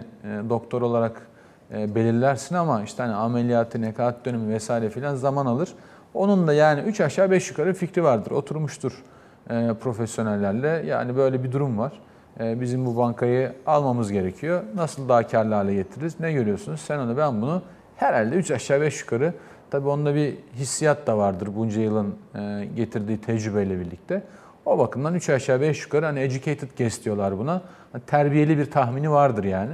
doktor 0.49 0.81
olarak 0.81 1.27
belirlersin 1.71 2.55
ama 2.55 2.83
işte 2.83 3.03
hani 3.03 3.13
ameliyatı, 3.13 3.81
nekat 3.81 4.25
dönümü 4.25 4.53
vesaire 4.53 4.89
filan 4.89 5.15
zaman 5.15 5.45
alır. 5.45 5.69
Onun 6.13 6.47
da 6.47 6.53
yani 6.53 6.81
3 6.81 7.01
aşağı 7.01 7.31
5 7.31 7.49
yukarı 7.49 7.73
fikri 7.73 8.03
vardır. 8.03 8.31
Oturmuştur 8.31 9.03
e, 9.49 9.73
profesyonellerle. 9.81 10.83
Yani 10.87 11.15
böyle 11.15 11.43
bir 11.43 11.51
durum 11.51 11.77
var. 11.77 11.91
E, 12.39 12.61
bizim 12.61 12.85
bu 12.85 12.97
bankayı 12.97 13.53
almamız 13.65 14.11
gerekiyor. 14.11 14.63
Nasıl 14.75 15.09
daha 15.09 15.27
karlı 15.27 15.53
hale 15.53 15.73
getiririz? 15.73 16.19
Ne 16.19 16.33
görüyorsunuz? 16.33 16.81
Sen 16.81 16.99
onu 16.99 17.17
ben 17.17 17.41
bunu 17.41 17.61
herhalde 17.95 18.35
3 18.35 18.51
aşağı 18.51 18.81
5 18.81 19.01
yukarı. 19.01 19.33
Tabii 19.71 19.87
onda 19.87 20.15
bir 20.15 20.37
hissiyat 20.55 21.07
da 21.07 21.17
vardır 21.17 21.49
bunca 21.55 21.81
yılın 21.81 22.15
e, 22.35 22.67
getirdiği 22.75 23.21
tecrübeyle 23.21 23.79
birlikte. 23.79 24.23
O 24.65 24.79
bakımdan 24.79 25.15
3 25.15 25.29
aşağı 25.29 25.61
5 25.61 25.83
yukarı 25.83 26.05
hani 26.05 26.19
educated 26.19 26.69
guess 26.77 27.05
diyorlar 27.05 27.37
buna. 27.37 27.61
Terbiyeli 28.07 28.57
bir 28.57 28.71
tahmini 28.71 29.11
vardır 29.11 29.43
yani. 29.43 29.73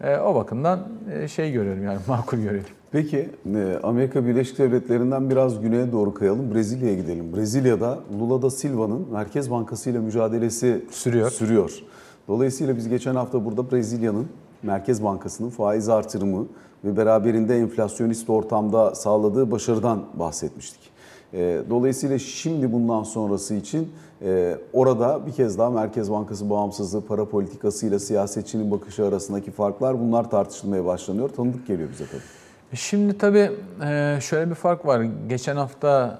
E, 0.00 0.16
o 0.16 0.34
bakımdan 0.34 0.80
e, 1.12 1.28
şey 1.28 1.52
görüyorum 1.52 1.84
yani 1.84 1.98
makul 2.08 2.38
görüyorum. 2.38 2.70
Peki 2.92 3.28
e, 3.54 3.78
Amerika 3.82 4.26
Birleşik 4.26 4.58
Devletleri'nden 4.58 5.30
biraz 5.30 5.60
güneye 5.60 5.92
doğru 5.92 6.14
kayalım. 6.14 6.54
Brezilya'ya 6.54 6.96
gidelim. 6.96 7.36
Brezilya'da 7.36 7.98
Lula 8.20 8.42
da 8.42 8.50
Silva'nın 8.50 9.06
Merkez 9.12 9.50
Bankası 9.50 9.90
ile 9.90 9.98
mücadelesi 9.98 10.84
sürüyor. 10.90 11.30
sürüyor. 11.30 11.82
Dolayısıyla 12.28 12.76
biz 12.76 12.88
geçen 12.88 13.14
hafta 13.14 13.44
burada 13.44 13.70
Brezilya'nın 13.70 14.26
Merkez 14.62 15.04
Bankası'nın 15.04 15.50
faiz 15.50 15.88
artırımı 15.88 16.46
ve 16.84 16.96
beraberinde 16.96 17.58
enflasyonist 17.58 18.30
ortamda 18.30 18.94
sağladığı 18.94 19.50
başarıdan 19.50 20.04
bahsetmiştik. 20.14 20.90
E, 21.34 21.62
dolayısıyla 21.70 22.18
şimdi 22.18 22.72
bundan 22.72 23.02
sonrası 23.02 23.54
için 23.54 23.92
e, 24.22 24.56
orada 24.72 25.26
bir 25.26 25.32
kez 25.32 25.58
daha 25.58 25.70
Merkez 25.70 26.10
Bankası 26.10 26.50
bağımsızlığı, 26.50 27.06
para 27.06 27.24
politikası 27.24 27.86
ile 27.86 27.98
siyasetçinin 27.98 28.70
bakışı 28.70 29.04
arasındaki 29.04 29.50
farklar 29.50 30.00
bunlar 30.00 30.30
tartışılmaya 30.30 30.84
başlanıyor. 30.84 31.28
Tanıdık 31.28 31.66
geliyor 31.66 31.88
bize 31.90 32.04
tabii. 32.06 32.22
Şimdi 32.74 33.18
tabii 33.18 33.50
e, 33.84 34.18
şöyle 34.20 34.50
bir 34.50 34.54
fark 34.54 34.86
var. 34.86 35.06
Geçen 35.28 35.56
hafta 35.56 36.18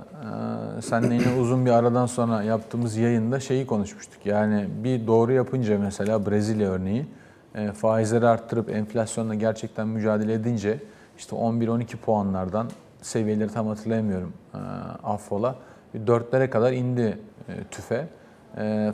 e, 0.78 0.82
seninle 0.82 1.14
yine 1.14 1.34
uzun 1.40 1.66
bir 1.66 1.70
aradan 1.70 2.06
sonra 2.06 2.42
yaptığımız 2.42 2.96
yayında 2.96 3.40
şeyi 3.40 3.66
konuşmuştuk. 3.66 4.26
Yani 4.26 4.68
bir 4.84 5.06
doğru 5.06 5.32
yapınca 5.32 5.78
mesela 5.78 6.26
Brezilya 6.26 6.70
örneği 6.70 7.06
e, 7.54 7.72
faizleri 7.72 8.26
arttırıp 8.26 8.70
enflasyonla 8.70 9.34
gerçekten 9.34 9.88
mücadele 9.88 10.32
edince 10.32 10.78
işte 11.18 11.36
11-12 11.36 11.96
puanlardan 11.96 12.66
seviyeleri 13.02 13.48
tam 13.48 13.66
hatırlayamıyorum 13.66 14.32
affola. 15.04 15.54
Bir 15.94 16.06
dörtlere 16.06 16.50
kadar 16.50 16.72
indi 16.72 17.18
tüfe. 17.70 18.08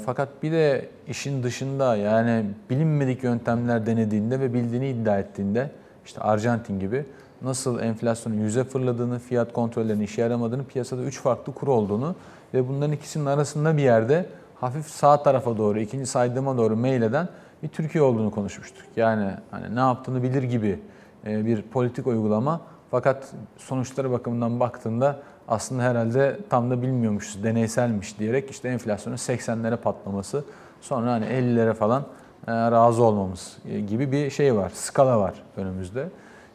Fakat 0.06 0.28
bir 0.42 0.52
de 0.52 0.88
işin 1.08 1.42
dışında 1.42 1.96
yani 1.96 2.44
bilinmedik 2.70 3.24
yöntemler 3.24 3.86
denediğinde 3.86 4.40
ve 4.40 4.54
bildiğini 4.54 4.88
iddia 4.88 5.18
ettiğinde 5.18 5.70
işte 6.04 6.20
Arjantin 6.20 6.80
gibi 6.80 7.04
nasıl 7.42 7.80
enflasyonun 7.80 8.36
yüze 8.36 8.64
fırladığını, 8.64 9.18
fiyat 9.18 9.52
kontrollerinin 9.52 10.04
işe 10.04 10.22
yaramadığını, 10.22 10.64
piyasada 10.64 11.02
3 11.02 11.20
farklı 11.20 11.54
kur 11.54 11.68
olduğunu 11.68 12.14
ve 12.54 12.68
bunların 12.68 12.92
ikisinin 12.92 13.26
arasında 13.26 13.76
bir 13.76 13.82
yerde 13.82 14.26
hafif 14.60 14.86
sağ 14.86 15.22
tarafa 15.22 15.56
doğru, 15.56 15.80
ikinci 15.80 16.06
saydığıma 16.06 16.56
doğru 16.56 16.76
meyleden 16.76 17.28
bir 17.62 17.68
Türkiye 17.68 18.04
olduğunu 18.04 18.30
konuşmuştuk. 18.30 18.86
Yani 18.96 19.30
hani 19.50 19.76
ne 19.76 19.80
yaptığını 19.80 20.22
bilir 20.22 20.42
gibi 20.42 20.80
e, 21.26 21.46
bir 21.46 21.62
politik 21.62 22.06
uygulama 22.06 22.60
fakat 22.94 23.32
sonuçları 23.58 24.10
bakımından 24.10 24.60
baktığında 24.60 25.16
aslında 25.48 25.82
herhalde 25.82 26.38
tam 26.50 26.70
da 26.70 26.82
bilmiyormuşuz, 26.82 27.44
deneyselmiş 27.44 28.18
diyerek 28.18 28.50
işte 28.50 28.68
enflasyonun 28.68 29.16
80'lere 29.16 29.76
patlaması, 29.76 30.44
sonra 30.80 31.12
hani 31.12 31.24
50'lere 31.24 31.74
falan 31.74 32.02
e, 32.46 32.52
razı 32.52 33.02
olmamız 33.02 33.58
gibi 33.88 34.12
bir 34.12 34.30
şey 34.30 34.56
var, 34.56 34.70
skala 34.74 35.20
var 35.20 35.34
önümüzde. 35.56 36.08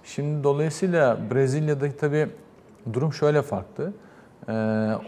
Şimdi 0.04 0.44
dolayısıyla 0.44 1.18
Brezilya'da 1.32 1.92
tabii 2.00 2.30
durum 2.94 3.14
şöyle 3.14 3.42
farklı. 3.42 3.94
Ee, 4.50 4.54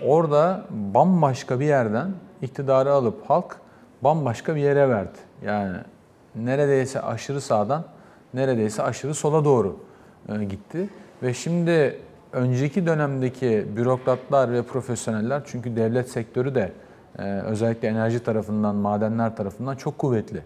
orada 0.06 0.66
bambaşka 0.70 1.60
bir 1.60 1.66
yerden 1.66 2.12
iktidarı 2.42 2.94
alıp 2.94 3.30
halk 3.30 3.58
bambaşka 4.02 4.56
bir 4.56 4.62
yere 4.62 4.90
verdi. 4.90 5.18
Yani 5.46 5.78
neredeyse 6.36 7.02
aşırı 7.02 7.42
sağdan 7.42 7.84
neredeyse 8.34 8.84
aşırı 8.84 9.14
sola 9.14 9.46
doğru 9.46 9.80
e, 10.30 10.44
gitti. 10.44 10.90
Ve 11.24 11.34
şimdi 11.34 12.00
önceki 12.34 12.86
dönemdeki 12.86 13.66
bürokratlar 13.76 14.54
ve 14.54 14.64
profesyoneller 14.64 15.42
çünkü 15.46 15.76
devlet 15.76 16.10
sektörü 16.10 16.56
de 16.56 16.72
e, 17.20 17.24
özellikle 17.24 17.88
enerji 17.88 18.24
tarafından, 18.24 18.76
madenler 18.76 19.36
tarafından 19.36 19.76
çok 19.76 19.98
kuvvetli 19.98 20.42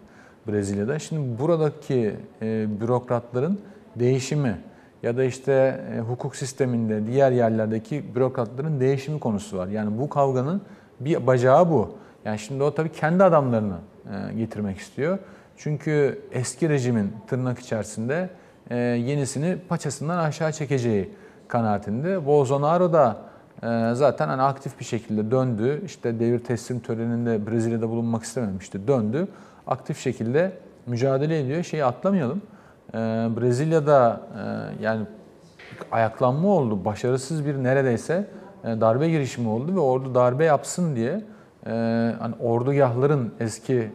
Brezilya'da. 0.48 1.00
Şimdi 1.00 1.40
buradaki 1.40 2.16
e, 2.42 2.68
bürokratların 2.82 3.60
değişimi 3.96 4.58
ya 5.04 5.18
da 5.18 5.24
işte 5.24 5.82
e, 5.96 6.00
hukuk 6.00 6.36
sisteminde 6.36 7.08
diğer 7.08 7.32
yerlerdeki 7.32 8.16
bürokratların 8.16 8.80
değişimi 8.80 9.20
konusu 9.20 9.58
var. 9.58 9.68
Yani 9.68 10.00
bu 10.00 10.10
kavganın 10.10 10.62
bir 11.00 11.28
bacağı 11.28 11.70
bu. 11.70 11.96
Yani 12.26 12.40
şimdi 12.40 12.64
o 12.64 12.74
tabii 12.74 12.92
kendi 12.92 13.24
adamlarını 13.24 13.78
getirmek 14.38 14.78
istiyor. 14.78 15.20
Çünkü 15.58 16.22
eski 16.32 16.70
rejimin 16.70 17.14
tırnak 17.28 17.60
içerisinde 17.60 18.30
e, 18.70 18.76
yenisini 18.78 19.58
paçasından 19.70 20.18
aşağı 20.18 20.52
çekeceği 20.52 21.10
kanaatinde. 21.48 22.26
Bolsonaro 22.26 22.94
da 22.94 23.18
e, 23.64 23.94
zaten 23.94 24.28
hani 24.28 24.42
aktif 24.42 24.80
bir 24.80 24.86
şekilde 24.86 25.32
döndü. 25.32 25.82
İşte 25.86 26.20
devir 26.20 26.40
teslim 26.40 26.80
töreninde 26.80 27.48
Brezilya'da 27.48 27.90
bulunmak 27.90 28.24
istememişti. 28.24 28.88
Döndü. 28.88 29.28
Aktif 29.68 30.00
şekilde 30.00 30.52
mücadele 30.88 31.40
ediyor. 31.40 31.64
Şeyi 31.64 31.86
atlamayalım. 31.86 32.42
E, 32.94 32.98
Brezilya'da 33.38 34.22
yani 34.82 35.06
ayaklanma 35.92 36.48
oldu. 36.48 36.86
Başarısız 36.86 37.46
bir 37.46 37.64
neredeyse 37.64 38.28
darbe 38.64 39.10
girişimi 39.10 39.50
oldu 39.50 39.76
ve 39.76 39.80
ordu 39.80 40.16
darbe 40.16 40.46
yapsın 40.46 40.96
diye 40.96 41.22
hani 42.20 42.36
ordugahların 42.40 43.34
eski 43.40 43.92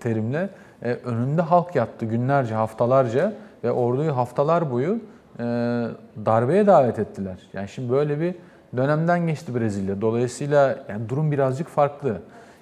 terimle 0.00 0.48
önünde 1.04 1.42
halk 1.42 1.74
yattı 1.74 2.06
günlerce, 2.06 2.54
haftalarca 2.54 3.32
ve 3.66 3.72
orduyu 3.72 4.16
haftalar 4.16 4.70
boyu 4.70 5.00
e, 5.38 5.44
darbeye 6.26 6.66
davet 6.66 6.98
ettiler. 6.98 7.36
Yani 7.52 7.68
şimdi 7.68 7.92
böyle 7.92 8.20
bir 8.20 8.34
dönemden 8.76 9.26
geçti 9.26 9.54
Brezilya. 9.54 10.00
Dolayısıyla 10.00 10.78
yani 10.88 11.08
durum 11.08 11.32
birazcık 11.32 11.68
farklı. 11.68 12.20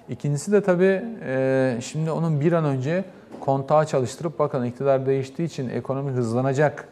İkincisi 0.09 0.51
de 0.51 0.63
tabii 0.63 1.03
e, 1.25 1.77
şimdi 1.81 2.11
onun 2.11 2.41
bir 2.41 2.51
an 2.51 2.65
önce 2.65 3.05
kontağı 3.39 3.85
çalıştırıp 3.85 4.39
bakın 4.39 4.63
iktidar 4.63 5.05
değiştiği 5.05 5.47
için 5.47 5.69
ekonomi 5.69 6.11
hızlanacak 6.11 6.87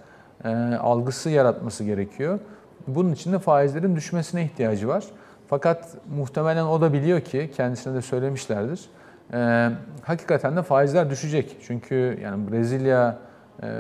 e, 0.46 0.50
algısı 0.76 1.30
yaratması 1.30 1.84
gerekiyor. 1.84 2.40
Bunun 2.88 3.14
için 3.14 3.34
de 3.34 3.40
faizlerin 3.40 3.96
düşmesine 3.96 4.44
ihtiyacı 4.44 4.88
var. 4.88 5.04
Fakat 5.48 5.88
muhtemelen 6.18 6.66
o 6.66 6.82
da 6.82 6.94
biliyor 6.94 7.22
ki 7.22 7.52
kendisine 7.56 7.94
de 7.94 8.02
söylemişlerdir. 8.02 8.82
E, 9.34 9.70
hakikaten 10.02 10.56
de 10.58 10.62
faizler 10.62 11.10
düşecek. 11.10 11.58
Çünkü 11.68 12.20
yani 12.24 12.52
Brezilya 12.52 13.18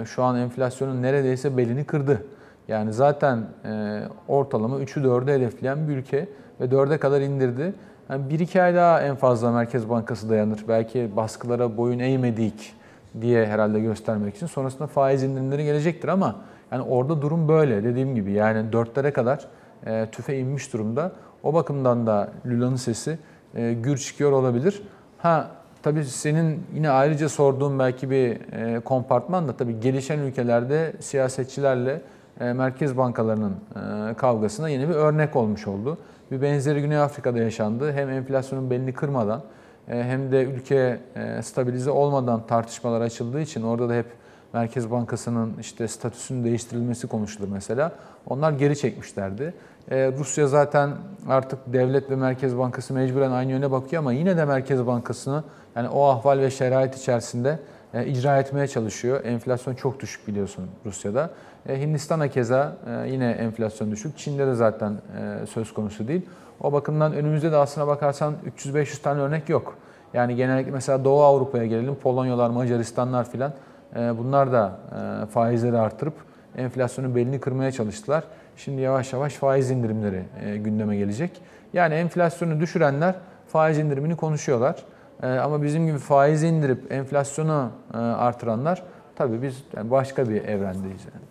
şu 0.05 0.23
an 0.23 0.37
enflasyonun 0.37 1.01
neredeyse 1.01 1.57
belini 1.57 1.83
kırdı. 1.83 2.23
Yani 2.67 2.93
zaten 2.93 3.43
e, 3.65 4.01
ortalama 4.27 4.79
3'ü 4.79 5.03
4'ü 5.03 5.33
hedefleyen 5.33 5.87
bir 5.87 5.97
ülke 5.97 6.29
ve 6.61 6.65
4'e 6.65 6.97
kadar 6.97 7.21
indirdi. 7.21 7.73
Yani 8.09 8.29
bir 8.29 8.39
iki 8.39 8.61
ay 8.61 8.75
daha 8.75 9.01
en 9.01 9.15
fazla 9.15 9.51
Merkez 9.51 9.89
Bankası 9.89 10.29
dayanır. 10.29 10.65
Belki 10.67 11.15
baskılara 11.15 11.77
boyun 11.77 11.99
eğmedik 11.99 12.73
diye 13.21 13.45
herhalde 13.45 13.79
göstermek 13.79 14.35
için. 14.35 14.47
Sonrasında 14.47 14.87
faiz 14.87 15.23
indirimleri 15.23 15.63
gelecektir 15.63 16.07
ama 16.07 16.35
yani 16.71 16.81
orada 16.81 17.21
durum 17.21 17.47
böyle 17.47 17.83
dediğim 17.83 18.15
gibi 18.15 18.31
yani 18.31 18.69
4'lere 18.71 19.11
kadar 19.11 19.47
e, 19.85 20.07
tüfe 20.11 20.37
inmiş 20.37 20.73
durumda. 20.73 21.11
O 21.43 21.53
bakımdan 21.53 22.07
da 22.07 22.29
Lula'nın 22.45 22.75
sesi 22.75 23.17
e, 23.55 23.73
gür 23.73 23.97
çıkıyor 23.97 24.31
olabilir. 24.31 24.83
Ha 25.17 25.51
Tabii 25.83 26.05
senin 26.05 26.63
yine 26.75 26.89
ayrıca 26.89 27.29
sorduğun 27.29 27.79
belki 27.79 28.09
bir 28.09 28.53
e, 28.53 28.79
kompartman 28.79 29.47
da 29.47 29.53
tabii 29.57 29.79
gelişen 29.79 30.19
ülkelerde 30.19 30.93
siyasetçilerle 30.99 32.01
e, 32.39 32.53
merkez 32.53 32.97
bankalarının 32.97 33.51
e, 33.51 34.13
kavgasına 34.13 34.69
yeni 34.69 34.89
bir 34.89 34.93
örnek 34.93 35.35
olmuş 35.35 35.67
oldu. 35.67 35.97
Bir 36.31 36.41
benzeri 36.41 36.81
Güney 36.81 36.97
Afrika'da 36.97 37.39
yaşandı. 37.39 37.93
Hem 37.93 38.09
enflasyonun 38.09 38.69
belini 38.69 38.93
kırmadan 38.93 39.43
hem 39.87 40.31
de 40.31 40.43
ülke 40.43 40.99
stabilize 41.41 41.91
olmadan 41.91 42.47
tartışmalar 42.47 43.01
açıldığı 43.01 43.41
için 43.41 43.63
orada 43.63 43.89
da 43.89 43.93
hep 43.93 44.05
Merkez 44.53 44.91
Bankası'nın 44.91 45.53
işte 45.59 45.87
statüsünün 45.87 46.43
değiştirilmesi 46.43 47.07
konuşulur 47.07 47.47
mesela. 47.47 47.91
Onlar 48.29 48.51
geri 48.51 48.77
çekmişlerdi. 48.77 49.53
Rusya 49.91 50.47
zaten 50.47 50.91
artık 51.27 51.59
devlet 51.67 52.09
ve 52.09 52.15
Merkez 52.15 52.57
Bankası 52.57 52.93
mecburen 52.93 53.31
aynı 53.31 53.51
yöne 53.51 53.71
bakıyor 53.71 54.01
ama 54.01 54.13
yine 54.13 54.37
de 54.37 54.45
Merkez 54.45 54.87
Bankası'nı 54.87 55.43
yani 55.75 55.89
o 55.89 56.05
ahval 56.05 56.39
ve 56.39 56.51
şerait 56.51 56.95
içerisinde 56.95 57.59
e, 57.93 58.05
icra 58.05 58.39
etmeye 58.39 58.67
çalışıyor. 58.67 59.25
Enflasyon 59.25 59.75
çok 59.75 59.99
düşük 59.99 60.27
biliyorsun 60.27 60.65
Rusya'da. 60.85 61.29
E, 61.69 61.81
Hindistan'a 61.81 62.27
keza 62.27 62.75
e, 62.87 63.09
yine 63.09 63.31
enflasyon 63.31 63.91
düşük. 63.91 64.17
Çin'de 64.17 64.47
de 64.47 64.55
zaten 64.55 64.91
e, 64.91 65.45
söz 65.45 65.73
konusu 65.73 66.07
değil. 66.07 66.21
O 66.61 66.73
bakımdan 66.73 67.13
önümüzde 67.13 67.51
de 67.51 67.55
aslına 67.55 67.87
bakarsan 67.87 68.33
300-500 68.57 69.01
tane 69.01 69.21
örnek 69.21 69.49
yok. 69.49 69.75
Yani 70.13 70.35
genellikle 70.35 70.71
mesela 70.71 71.03
Doğu 71.05 71.23
Avrupa'ya 71.23 71.65
gelelim. 71.65 71.95
Polonyalar, 71.95 72.49
Macaristanlar 72.49 73.29
filan 73.29 73.53
e, 73.95 74.17
bunlar 74.17 74.51
da 74.51 74.79
e, 75.23 75.25
faizleri 75.25 75.77
artırıp 75.77 76.13
enflasyonun 76.57 77.15
belini 77.15 77.39
kırmaya 77.39 77.71
çalıştılar. 77.71 78.23
Şimdi 78.57 78.81
yavaş 78.81 79.13
yavaş 79.13 79.33
faiz 79.33 79.71
indirimleri 79.71 80.23
e, 80.45 80.57
gündeme 80.57 80.97
gelecek. 80.97 81.41
Yani 81.73 81.93
enflasyonu 81.93 82.59
düşürenler 82.59 83.15
faiz 83.47 83.77
indirimini 83.77 84.15
konuşuyorlar. 84.15 84.75
Ee, 85.23 85.27
ama 85.27 85.63
bizim 85.63 85.85
gibi 85.87 85.97
faiz 85.97 86.43
indirip 86.43 86.91
enflasyonu 86.91 87.71
e, 87.93 87.97
artıranlar 87.97 88.83
tabii 89.15 89.41
biz 89.41 89.63
başka 89.83 90.29
bir 90.29 90.43
evrendeyiz. 90.43 91.01
Yani. 91.13 91.25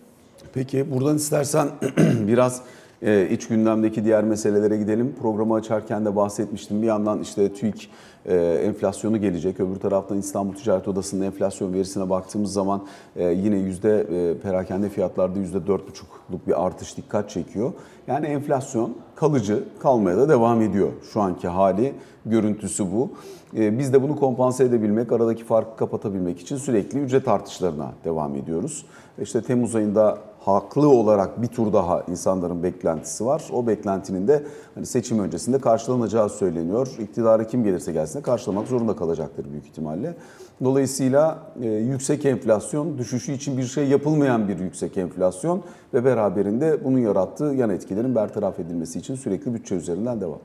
Peki 0.53 0.91
buradan 0.91 1.15
istersen 1.15 1.67
biraz 2.27 2.61
e, 3.03 3.29
iç 3.29 3.47
gündemdeki 3.47 4.05
diğer 4.05 4.23
meselelere 4.23 4.77
gidelim. 4.77 5.15
Programı 5.21 5.53
açarken 5.53 6.05
de 6.05 6.15
bahsetmiştim. 6.15 6.81
Bir 6.81 6.87
yandan 6.87 7.21
işte 7.21 7.53
TÜİK 7.53 7.89
e, 8.25 8.35
enflasyonu 8.37 9.21
gelecek. 9.21 9.59
Öbür 9.59 9.75
taraftan 9.75 10.17
İstanbul 10.17 10.53
Ticaret 10.53 10.87
Odası'nın 10.87 11.25
enflasyon 11.25 11.73
verisine 11.73 12.09
baktığımız 12.09 12.53
zaman 12.53 12.81
yine 13.15 13.57
yüzde 13.57 14.07
perakende 14.43 14.89
fiyatlarda 14.89 15.39
yüzde 15.39 15.67
dört 15.67 15.87
buçukluk 15.87 16.47
bir 16.47 16.65
artış 16.65 16.97
dikkat 16.97 17.29
çekiyor. 17.29 17.73
Yani 18.07 18.25
enflasyon 18.25 18.95
kalıcı 19.15 19.63
kalmaya 19.79 20.17
da 20.17 20.29
devam 20.29 20.61
ediyor. 20.61 20.89
Şu 21.13 21.21
anki 21.21 21.47
hali 21.47 21.93
görüntüsü 22.25 22.91
bu. 22.91 23.11
Ee, 23.57 23.79
biz 23.79 23.93
de 23.93 24.03
bunu 24.03 24.15
kompanse 24.15 24.63
edebilmek, 24.63 25.11
aradaki 25.11 25.43
farkı 25.43 25.75
kapatabilmek 25.77 26.39
için 26.39 26.57
sürekli 26.57 26.99
ücret 26.99 27.27
artışlarına 27.27 27.91
devam 28.05 28.35
ediyoruz. 28.35 28.85
İşte 29.21 29.41
Temmuz 29.41 29.75
ayında 29.75 30.17
haklı 30.45 30.89
olarak 30.89 31.41
bir 31.41 31.47
tur 31.47 31.73
daha 31.73 32.01
insanların 32.01 32.63
beklentisi 32.63 33.25
var. 33.25 33.43
O 33.53 33.67
beklentinin 33.67 34.27
de 34.27 34.43
hani 34.75 34.85
seçim 34.85 35.19
öncesinde 35.19 35.59
karşılanacağı 35.59 36.29
söyleniyor. 36.29 36.87
İktidara 36.99 37.47
kim 37.47 37.63
gelirse 37.63 37.91
gelsin 37.91 38.19
de 38.19 38.23
karşılamak 38.23 38.67
zorunda 38.67 38.95
kalacaktır 38.95 39.51
büyük 39.51 39.65
ihtimalle. 39.65 40.15
Dolayısıyla 40.63 41.39
e, 41.61 41.67
yüksek 41.67 42.25
enflasyon, 42.25 42.97
düşüşü 42.97 43.31
için 43.31 43.57
bir 43.57 43.63
şey 43.63 43.87
yapılmayan 43.87 44.47
bir 44.47 44.59
yüksek 44.59 44.97
enflasyon 44.97 45.63
ve 45.93 46.05
beraberinde 46.05 46.83
bunun 46.83 46.99
yarattığı 46.99 47.45
yan 47.45 47.69
etkilerin 47.69 48.15
bertaraf 48.15 48.59
edilmesi 48.59 48.99
için 48.99 49.15
sürekli 49.15 49.53
bütçe 49.53 49.75
üzerinden 49.75 50.21
devam. 50.21 50.39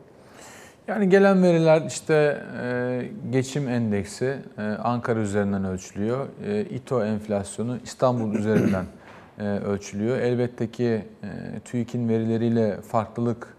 Yani 0.89 1.09
gelen 1.09 1.43
veriler 1.43 1.83
işte 1.87 2.43
e, 2.63 3.03
geçim 3.31 3.69
endeksi 3.69 4.37
e, 4.59 4.63
Ankara 4.63 5.21
üzerinden 5.21 5.65
ölçülüyor. 5.65 6.27
E, 6.47 6.65
İTO 6.65 7.05
enflasyonu 7.05 7.79
İstanbul 7.85 8.35
üzerinden 8.35 8.85
ölçülüyor. 9.39 10.19
Elbette 10.19 10.71
ki 10.71 11.05
TÜİK'in 11.65 12.09
verileriyle 12.09 12.81
farklılık 12.81 13.57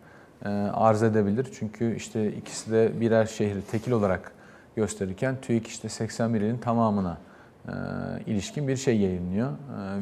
arz 0.73 1.03
edebilir. 1.03 1.47
Çünkü 1.59 1.95
işte 1.95 2.31
ikisi 2.31 2.71
de 2.71 3.01
birer 3.01 3.25
şehri 3.25 3.61
tekil 3.61 3.91
olarak 3.91 4.31
gösterirken 4.75 5.35
TÜİK 5.41 5.67
işte 5.67 5.89
81 5.89 6.41
ilin 6.41 6.57
tamamına 6.57 7.17
ilişkin 8.25 8.67
bir 8.67 8.75
şey 8.75 8.97
yayınlıyor. 8.99 9.51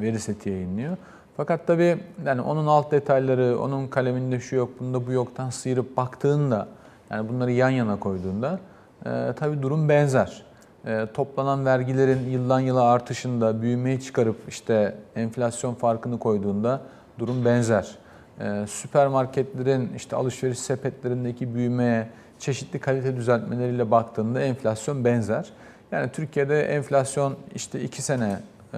Veri 0.02 0.20
seti 0.20 0.50
yayınlıyor. 0.50 0.98
Fakat 1.38 1.68
tabii 1.68 1.98
yani 2.26 2.42
onun 2.42 2.68
alt 2.68 2.92
detayları, 2.92 3.60
onun 3.60 3.88
kaleminde 3.88 4.40
şu 4.40 4.56
yok, 4.56 4.80
bunda 4.80 5.08
bu 5.08 5.12
yoktan 5.12 5.50
sıyırıp 5.50 5.98
baktığında 5.98 6.68
yani 7.10 7.30
bunları 7.30 7.52
yan 7.52 7.70
yana 7.70 8.00
koyduğunda 8.00 8.60
e, 9.06 9.34
tabii 9.36 9.62
durum 9.62 9.90
benzer. 9.90 10.46
E, 10.86 11.08
toplanan 11.14 11.66
vergilerin 11.66 12.30
yıldan 12.30 12.60
yıla 12.60 12.84
artışında 12.84 13.62
büyümeyi 13.62 14.02
çıkarıp 14.02 14.36
işte 14.48 14.96
enflasyon 15.16 15.74
farkını 15.74 16.20
koyduğunda 16.20 16.82
durum 17.20 17.46
benzer. 17.46 17.96
E, 18.40 18.68
süpermarketlerin 18.68 19.94
işte 19.96 20.16
alışveriş 20.16 20.60
sepetlerindeki 20.60 21.56
büyümeye 21.56 22.08
çeşitli 22.40 22.80
kalite 22.80 23.16
düzeltmeleriyle 23.16 23.92
baktığında 23.92 24.42
enflasyon 24.42 25.06
benzer. 25.06 25.50
Yani 25.92 26.10
Türkiye'de 26.12 26.62
enflasyon 26.62 27.36
işte 27.56 27.82
iki 27.82 28.02
sene 28.02 28.40
e, 28.74 28.78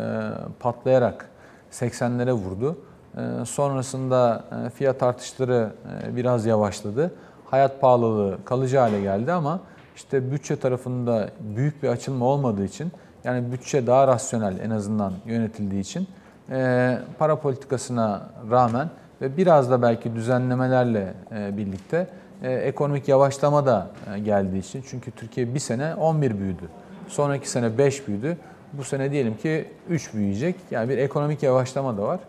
patlayarak 0.59 1.29
80'lere 1.71 2.31
vurdu. 2.31 2.77
E, 3.17 3.45
sonrasında 3.45 4.43
e, 4.65 4.69
fiyat 4.69 5.03
artışları 5.03 5.69
biraz 6.15 6.45
yavaşladı 6.45 7.11
hayat 7.51 7.81
pahalılığı 7.81 8.37
kalıcı 8.45 8.77
hale 8.77 9.01
geldi 9.01 9.31
ama 9.31 9.59
işte 9.99 10.31
bütçe 10.31 10.55
tarafında 10.55 11.29
büyük 11.55 11.83
bir 11.83 11.87
açılma 11.87 12.25
olmadığı 12.25 12.65
için 12.65 12.91
yani 13.23 13.51
bütçe 13.51 13.87
daha 13.87 14.07
rasyonel 14.07 14.59
en 14.59 14.69
azından 14.69 15.13
yönetildiği 15.25 15.81
için 15.81 16.07
e, 16.49 16.97
para 17.17 17.39
politikasına 17.39 18.29
rağmen 18.51 18.89
ve 19.21 19.37
biraz 19.37 19.71
da 19.71 19.81
belki 19.81 20.15
düzenlemelerle 20.15 21.13
e, 21.31 21.57
birlikte 21.57 22.07
e, 22.43 22.53
ekonomik 22.53 23.07
yavaşlama 23.07 23.65
da 23.65 23.87
e, 24.15 24.19
geldiği 24.19 24.59
için 24.59 24.83
çünkü 24.89 25.11
Türkiye 25.11 25.53
bir 25.53 25.59
sene 25.59 25.95
11 25.95 26.39
büyüdü. 26.39 26.69
Sonraki 27.07 27.49
sene 27.49 27.77
5 27.77 28.07
büyüdü. 28.07 28.37
Bu 28.73 28.83
sene 28.83 29.11
diyelim 29.11 29.37
ki 29.37 29.67
3 29.89 30.13
büyüyecek. 30.13 30.55
Yani 30.71 30.89
bir 30.89 30.97
ekonomik 30.97 31.43
yavaşlama 31.43 31.97
da 31.97 32.01
var. 32.01 32.19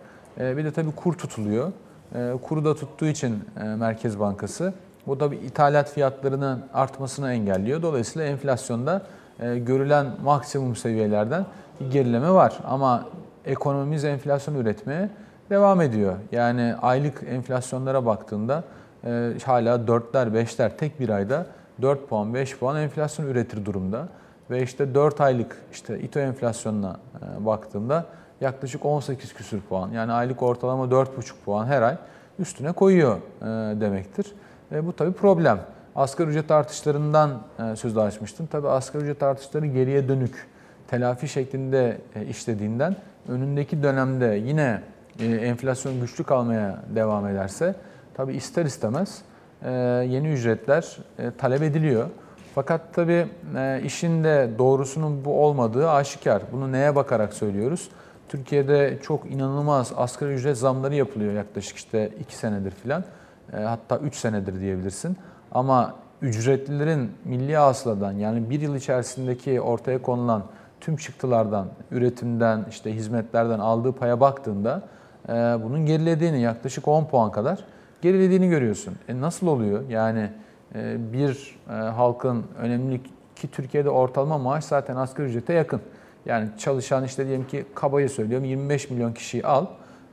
E, 0.41 0.57
bir 0.57 0.65
de 0.65 0.73
tabii 0.73 0.93
kur 0.93 1.15
tutuluyor. 1.15 1.73
E, 2.15 2.33
kuru 2.43 2.65
da 2.65 2.75
tuttuğu 2.75 3.07
için 3.07 3.45
e, 3.61 3.65
Merkez 3.65 4.21
Bankası 4.21 4.75
bu 5.07 5.21
da 5.21 5.33
bir 5.33 5.43
ithalat 5.43 5.91
fiyatlarının 5.91 6.65
artmasını 6.75 7.33
engelliyor. 7.33 7.83
Dolayısıyla 7.83 8.29
enflasyonda 8.29 9.03
e, 9.41 9.59
görülen 9.59 10.07
maksimum 10.25 10.77
seviyelerden 10.77 11.47
bir 11.81 11.91
gerileme 11.91 12.31
var. 12.31 12.59
Ama 12.65 13.05
ekonomimiz 13.45 14.05
enflasyon 14.05 14.55
üretmeye 14.55 15.09
devam 15.51 15.81
ediyor. 15.81 16.15
Yani 16.33 16.75
aylık 16.83 17.23
enflasyonlara 17.29 18.07
baktığında 18.07 18.65
e, 19.05 19.33
hala 19.45 19.77
4'ler 19.77 20.43
5'ler 20.43 20.77
tek 20.77 21.01
bir 21.01 21.09
ayda 21.09 21.47
4 21.83 22.09
puan 22.09 22.35
5 22.35 22.59
puan 22.59 22.77
enflasyon 22.77 23.27
üretir 23.27 23.65
durumda. 23.65 24.09
Ve 24.51 24.63
işte 24.63 24.95
4 24.95 25.21
aylık 25.21 25.57
işte 25.73 26.01
İTO 26.01 26.21
enflasyonuna 26.21 26.97
e, 27.17 27.47
baktığında 27.47 28.05
yaklaşık 28.41 28.85
18 28.85 29.35
küsür 29.35 29.61
puan 29.61 29.91
yani 29.91 30.13
aylık 30.13 30.43
ortalama 30.43 30.85
4,5 30.85 31.33
puan 31.45 31.67
her 31.67 31.83
ay 31.83 31.97
üstüne 32.39 32.73
koyuyor 32.73 33.17
e, 33.17 33.47
demektir. 33.81 34.27
E, 34.73 34.87
bu 34.87 34.93
tabii 34.93 35.13
problem. 35.13 35.59
Asgari 35.97 36.29
ücret 36.31 36.51
artışlarından 36.51 37.43
e, 37.73 37.77
söz 37.77 37.99
açmıştım. 37.99 38.49
Tabii 38.53 38.69
asgari 38.69 39.03
ücret 39.03 39.23
artışları 39.23 39.67
geriye 39.67 40.09
dönük 40.09 40.49
telafi 40.89 41.29
şeklinde 41.29 41.99
e, 42.15 42.27
işlediğinden 42.27 42.97
önündeki 43.29 43.83
dönemde 43.83 44.41
yine 44.45 44.83
e, 45.21 45.27
enflasyon 45.27 46.01
güçlü 46.01 46.25
kalmaya 46.25 46.83
devam 46.95 47.27
ederse 47.27 47.75
tabii 48.15 48.35
ister 48.35 48.65
istemez 48.65 49.23
e, 49.63 49.71
yeni 50.09 50.29
ücretler 50.29 50.97
e, 51.19 51.31
talep 51.39 51.63
ediliyor. 51.63 52.07
Fakat 52.55 52.95
tabii 52.95 53.27
e, 53.57 53.81
işin 53.85 54.25
de 54.25 54.51
doğrusunun 54.59 55.25
bu 55.25 55.45
olmadığı 55.45 55.91
aşikar. 55.91 56.43
Bunu 56.53 56.73
neye 56.73 56.97
bakarak 56.97 57.35
söylüyoruz? 57.35 57.89
Türkiye'de 58.29 58.99
çok 59.03 59.31
inanılmaz 59.31 59.93
asgari 59.97 60.33
ücret 60.33 60.59
zamları 60.59 60.95
yapılıyor 60.95 61.33
yaklaşık 61.35 61.77
işte 61.77 62.11
2 62.21 62.37
senedir 62.37 62.71
filan. 62.71 63.05
E, 63.53 63.57
hatta 63.57 63.99
3 63.99 64.15
senedir 64.15 64.61
diyebilirsin. 64.61 65.17
Ama 65.53 65.95
ücretlilerin 66.23 67.11
milli 67.25 67.57
hasıladan 67.57 68.13
yani 68.13 68.51
bir 68.51 68.61
yıl 68.61 68.75
içerisindeki 68.75 69.61
ortaya 69.61 70.03
konulan 70.03 70.43
tüm 70.81 70.97
çıktılardan, 70.97 71.67
üretimden, 71.91 72.65
işte 72.71 72.95
hizmetlerden 72.95 73.59
aldığı 73.59 73.93
paya 73.93 74.21
baktığında 74.21 74.83
e, 75.29 75.33
bunun 75.33 75.87
gerilediğini 75.87 76.41
yaklaşık 76.41 76.89
10 76.89 77.05
puan 77.05 77.33
kadar 77.33 77.65
gerilediğini 78.03 78.49
görüyorsun. 78.49 78.95
E 79.09 79.21
nasıl 79.21 79.47
oluyor? 79.47 79.89
Yani 79.89 80.31
e, 80.75 81.13
bir 81.13 81.59
e, 81.69 81.73
halkın 81.73 82.45
önemli 82.59 83.01
ki 83.37 83.51
Türkiye'de 83.51 83.91
ortalama 83.91 84.39
maaş 84.39 84.65
zaten 84.65 84.97
asgari 84.97 85.29
ücrete 85.29 85.53
yakın. 85.53 85.81
Yani 86.27 86.49
çalışan 86.59 87.05
işte 87.05 87.27
diyelim 87.27 87.47
ki 87.47 87.65
kabayı 87.75 88.11
söylüyorum 88.11 88.45
25 88.45 88.91
milyon 88.91 89.13
kişiyi 89.13 89.45
al, 89.45 89.67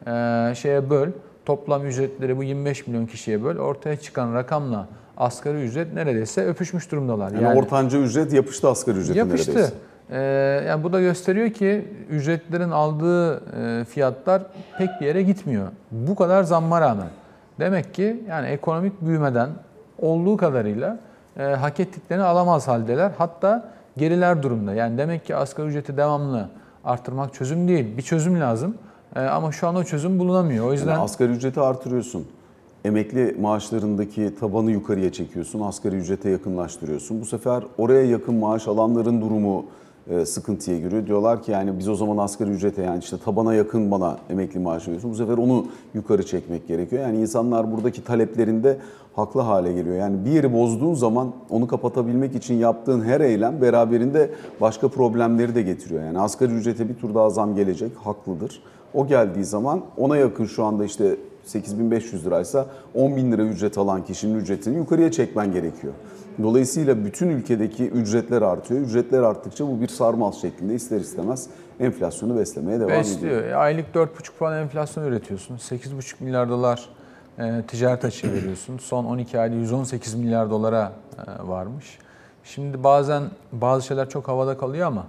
e, 0.08 0.56
şeye 0.56 0.89
böl, 0.89 1.10
toplam 1.48 1.86
ücretleri 1.86 2.38
bu 2.38 2.44
25 2.44 2.88
milyon 2.88 3.06
kişiye 3.06 3.44
böl, 3.44 3.58
ortaya 3.58 3.96
çıkan 3.96 4.34
rakamla 4.34 4.88
asgari 5.18 5.64
ücret 5.64 5.94
neredeyse 5.94 6.46
öpüşmüş 6.46 6.92
durumdalar. 6.92 7.32
Yani, 7.32 7.44
yani 7.44 7.60
ortanca 7.60 8.00
ücret 8.00 8.34
yapıştı 8.34 8.70
asgari 8.70 8.98
ücrete 8.98 9.20
yapıştı. 9.20 9.52
neredeyse. 9.52 9.74
Ee, 10.12 10.18
yani 10.68 10.84
bu 10.84 10.94
da 10.94 11.02
gösteriyor 11.02 11.50
ki 11.50 11.88
ücretlerin 12.10 12.72
aldığı 12.72 13.36
e, 13.36 13.86
fiyatlar 13.86 14.44
pek 14.78 14.90
bir 15.02 15.06
yere 15.06 15.24
gitmiyor. 15.24 15.68
Bu 15.92 16.16
kadar 16.16 16.44
zamma 16.44 16.82
rağmen. 16.82 17.08
Demek 17.60 17.94
ki 17.94 18.24
yani 18.30 18.48
ekonomik 18.48 19.02
büyümeden 19.02 19.50
olduğu 20.00 20.38
kadarıyla 20.38 21.00
e, 21.40 21.44
hak 21.44 21.80
ettiklerini 21.80 22.24
alamaz 22.24 22.68
haldeler. 22.68 23.12
Hatta 23.18 23.72
geriler 23.98 24.44
durumda. 24.44 24.74
Yani 24.74 24.98
demek 24.98 25.26
ki 25.26 25.36
asgari 25.36 25.68
ücreti 25.68 25.98
devamlı 25.98 26.50
arttırmak 26.84 27.34
çözüm 27.34 27.68
değil. 27.68 27.98
Bir 27.98 28.02
çözüm 28.02 28.42
lazım. 28.42 28.78
E, 29.15 29.20
ama 29.20 29.52
şu 29.52 29.67
an 29.67 29.76
o 29.76 29.84
çözüm 29.84 30.20
bulunamıyor. 30.20 30.67
O 30.67 30.74
yüzden 30.74 30.91
Yani 30.91 31.02
asgari 31.02 31.32
ücreti 31.32 31.60
artırıyorsun. 31.62 32.26
Emekli 32.86 33.36
maaşlarındaki 33.41 34.36
tabanı 34.39 34.72
yukarıya 34.72 35.12
çekiyorsun. 35.12 35.60
Asgari 35.62 35.96
ücrete 35.96 36.30
yakınlaştırıyorsun. 36.30 37.22
Bu 37.22 37.26
sefer 37.26 37.63
oraya 37.78 38.06
yakın 38.06 38.36
maaş 38.36 38.67
alanların 38.67 39.22
durumu 39.22 39.65
e, 40.10 40.26
sıkıntıya 40.26 40.80
giriyor. 40.80 41.08
Diyorlar 41.08 41.43
ki 41.43 41.52
yani 41.52 41.80
biz 41.80 41.88
o 41.88 41.96
zaman 41.96 42.17
asgari 42.17 42.50
ücrete 42.50 42.84
yani 42.84 43.00
işte 43.00 43.17
tabana 43.17 43.54
yakın 43.54 43.91
bana 43.91 44.17
emekli 44.30 44.60
maaşı 44.60 44.86
veriyorsun. 44.88 45.12
Bu 45.12 45.15
sefer 45.15 45.38
onu 45.38 45.65
yukarı 45.93 46.26
çekmek 46.26 46.67
gerekiyor. 46.67 47.04
Yani 47.04 47.17
insanlar 47.17 47.72
buradaki 47.72 48.04
taleplerinde 48.04 48.78
haklı 49.15 49.41
hale 49.41 49.74
geliyor. 49.74 49.96
Yani 49.96 50.26
bir 50.26 50.32
yeri 50.32 50.54
bozduğun 50.54 50.93
zaman 50.93 51.32
onu 51.50 51.67
kapatabilmek 51.67 52.36
için 52.36 52.56
yaptığın 52.56 53.02
her 53.02 53.22
eylem 53.22 53.62
beraberinde 53.62 54.32
başka 54.62 54.88
problemleri 54.88 55.56
de 55.56 55.62
getiriyor. 55.62 56.04
Yani 56.04 56.20
asgari 56.20 56.54
ücrete 56.54 56.89
bir 56.89 56.96
tur 56.96 57.15
daha 57.15 57.30
zam 57.30 57.56
gelecek, 57.56 57.91
haklıdır. 58.04 58.62
O 58.93 59.08
geldiği 59.08 59.45
zaman 59.45 59.82
ona 59.97 60.17
yakın 60.17 60.45
şu 60.45 60.63
anda 60.63 60.86
işte 60.86 61.15
8500 61.43 62.26
liraysa 62.26 62.65
10 62.95 63.15
bin 63.15 63.32
lira 63.32 63.41
ücret 63.41 63.78
alan 63.78 64.06
kişinin 64.06 64.39
ücretini 64.39 64.78
yukarıya 64.78 65.12
çekmen 65.12 65.52
gerekiyor. 65.52 65.93
Dolayısıyla 66.43 67.06
bütün 67.06 67.30
ülkedeki 67.30 67.89
ücretler 67.89 68.41
artıyor. 68.41 68.82
Ücretler 68.82 69.21
arttıkça 69.21 69.67
bu 69.67 69.82
bir 69.82 69.88
sarmal 69.88 70.32
şeklinde 70.32 70.76
ister 70.76 71.00
istemez 71.00 71.47
enflasyonu 71.80 72.38
beslemeye 72.38 72.80
devam 72.80 72.91
besliyor. 72.91 73.38
ediyor. 73.38 73.52
E, 73.52 73.56
aylık 73.56 73.95
4,5 73.95 74.08
puan 74.39 74.58
enflasyon 74.58 75.04
üretiyorsun. 75.04 75.58
8,5 75.58 76.23
milyar 76.23 76.50
dolar 76.50 76.89
e, 77.39 77.63
ticaret 77.67 78.06
açığı 78.06 78.34
veriyorsun. 78.34 78.78
Son 78.78 79.06
12 79.06 79.39
ayda 79.39 79.56
118 79.56 80.13
milyar 80.13 80.50
dolara 80.50 80.91
e, 81.17 81.47
varmış. 81.47 82.00
Şimdi 82.43 82.84
bazen 82.84 83.23
bazı 83.52 83.86
şeyler 83.86 84.10
çok 84.10 84.28
havada 84.28 84.58
kalıyor 84.58 84.88
ama 84.88 85.06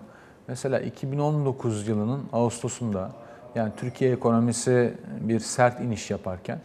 mesela 0.49 0.81
2019 0.81 1.89
yılının 1.89 2.21
Ağustos'unda 2.33 3.11
yani 3.55 3.73
Türkiye 3.77 4.13
ekonomisi 4.13 4.95
bir 5.21 5.41
sert 5.41 5.81
iniş 5.81 6.11
yaparken 6.11 6.59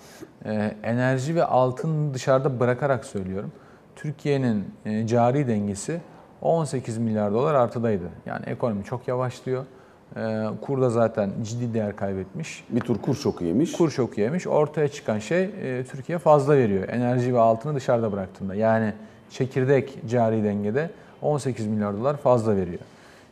e, 0.46 0.76
enerji 0.84 1.36
ve 1.36 1.46
altın 1.46 2.14
dışarıda 2.14 2.60
bırakarak 2.60 3.06
söylüyorum. 3.06 3.52
Türkiye'nin 3.96 4.66
e, 4.86 5.08
cari 5.08 5.48
dengesi 5.48 6.02
18 6.42 6.98
milyar 6.98 7.34
dolar 7.34 7.54
artıdaydı. 7.54 8.10
Yani 8.26 8.46
ekonomi 8.46 8.84
çok 8.84 9.08
yavaşlıyor. 9.08 9.66
E, 10.16 10.46
kur 10.62 10.82
da 10.82 10.90
zaten 10.90 11.32
ciddi 11.44 11.74
değer 11.74 11.96
kaybetmiş. 11.96 12.64
Bir 12.70 12.82
tur 12.82 13.02
kur 13.02 13.16
şoku 13.16 13.44
yemiş. 13.44 13.72
Kur 13.72 13.90
şoku 13.90 14.22
yemiş. 14.22 14.48
Ortaya 14.48 14.88
çıkan 14.88 15.20
şey 15.20 15.50
Türkiye 15.92 16.18
fazla 16.18 16.58
veriyor. 16.58 16.90
Enerji 16.90 17.34
ve 17.34 17.40
altını 17.40 17.76
dışarıda 17.76 18.12
bıraktığında. 18.12 18.56
Yani 18.56 18.94
çekirdek 19.30 20.00
cari 20.10 20.44
dengede 20.44 20.90
18 21.22 21.68
milyar 21.68 21.98
dolar 21.98 22.18
fazla 22.18 22.56
veriyor. 22.56 22.80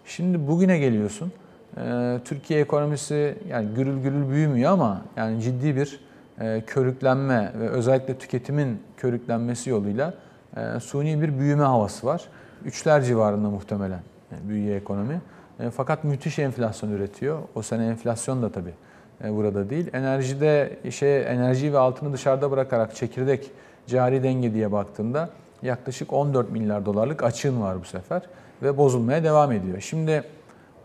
Şimdi 0.06 0.48
bugüne 0.48 0.78
geliyorsun. 0.80 1.32
E, 1.78 2.20
Türkiye 2.26 2.62
ekonomisi 2.62 3.38
yani 3.50 3.68
gürül 3.76 4.02
gürül 4.02 4.30
büyümüyor 4.30 4.72
ama 4.72 5.02
yani 5.18 5.42
ciddi 5.42 5.76
bir 5.76 6.00
e, 6.40 6.64
körüklenme 6.68 7.52
ve 7.60 7.70
özellikle 7.70 8.18
tüketimin 8.18 8.82
körüklenmesi 8.98 9.70
yoluyla 9.70 10.14
e, 10.58 10.80
suni 10.80 11.22
bir 11.22 11.40
büyüme 11.40 11.64
havası 11.64 12.08
var. 12.08 12.24
Üçler 12.66 13.02
civarında 13.02 13.50
muhtemelen 13.50 14.02
yani 14.32 14.50
büyüyor 14.50 14.76
ekonomi. 14.76 15.22
E, 15.60 15.70
fakat 15.70 16.04
müthiş 16.04 16.40
enflasyon 16.40 16.92
üretiyor. 16.92 17.40
O 17.56 17.62
sene 17.62 17.88
enflasyon 17.88 18.42
da 18.42 18.52
tabii 18.52 18.74
e, 19.24 19.36
burada 19.36 19.70
değil. 19.70 19.90
Enerjide 19.94 20.80
şey 20.92 21.22
enerji 21.22 21.74
ve 21.74 21.78
altını 21.78 22.14
dışarıda 22.14 22.52
bırakarak 22.52 22.96
çekirdek 22.96 23.52
cari 23.88 24.24
denge 24.24 24.54
diye 24.54 24.72
baktığında 24.72 25.30
yaklaşık 25.62 26.14
14 26.14 26.52
milyar 26.52 26.86
dolarlık 26.86 27.24
açığın 27.24 27.62
var 27.62 27.80
bu 27.82 27.86
sefer 27.86 28.22
ve 28.64 28.78
bozulmaya 28.78 29.24
devam 29.24 29.52
ediyor. 29.52 29.82
Şimdi 29.82 30.24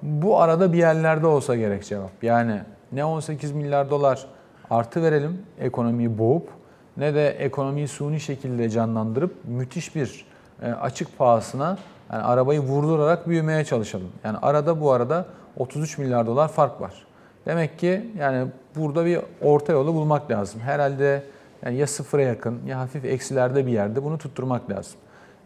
bu 0.02 0.40
arada 0.40 0.72
bir 0.72 0.78
yerlerde 0.78 1.26
olsa 1.26 1.56
gerek 1.56 1.84
cevap. 1.84 2.22
Yani 2.22 2.60
ne 2.92 3.04
18 3.04 3.52
milyar 3.52 3.90
dolar 3.90 4.26
artı 4.70 5.02
verelim 5.02 5.42
ekonomiyi 5.60 6.18
boğup 6.18 6.48
ne 6.96 7.14
de 7.14 7.28
ekonomiyi 7.28 7.88
suni 7.88 8.20
şekilde 8.20 8.70
canlandırıp 8.70 9.34
müthiş 9.44 9.96
bir 9.96 10.26
e, 10.62 10.66
açık 10.66 11.18
pahasına 11.18 11.78
yani 12.12 12.22
arabayı 12.22 12.60
vurdurarak 12.60 13.28
büyümeye 13.28 13.64
çalışalım. 13.64 14.08
Yani 14.24 14.38
arada 14.42 14.80
bu 14.80 14.92
arada 14.92 15.26
33 15.56 15.98
milyar 15.98 16.26
dolar 16.26 16.48
fark 16.48 16.80
var. 16.80 17.06
Demek 17.46 17.78
ki 17.78 18.10
yani 18.18 18.48
burada 18.76 19.06
bir 19.06 19.20
orta 19.42 19.72
yolu 19.72 19.94
bulmak 19.94 20.30
lazım. 20.30 20.60
Herhalde 20.60 21.22
yani 21.64 21.76
ya 21.76 21.86
sıfıra 21.86 22.22
yakın 22.22 22.60
ya 22.66 22.78
hafif 22.78 23.04
eksilerde 23.04 23.66
bir 23.66 23.72
yerde 23.72 24.04
bunu 24.04 24.18
tutturmak 24.18 24.70
lazım. 24.70 24.98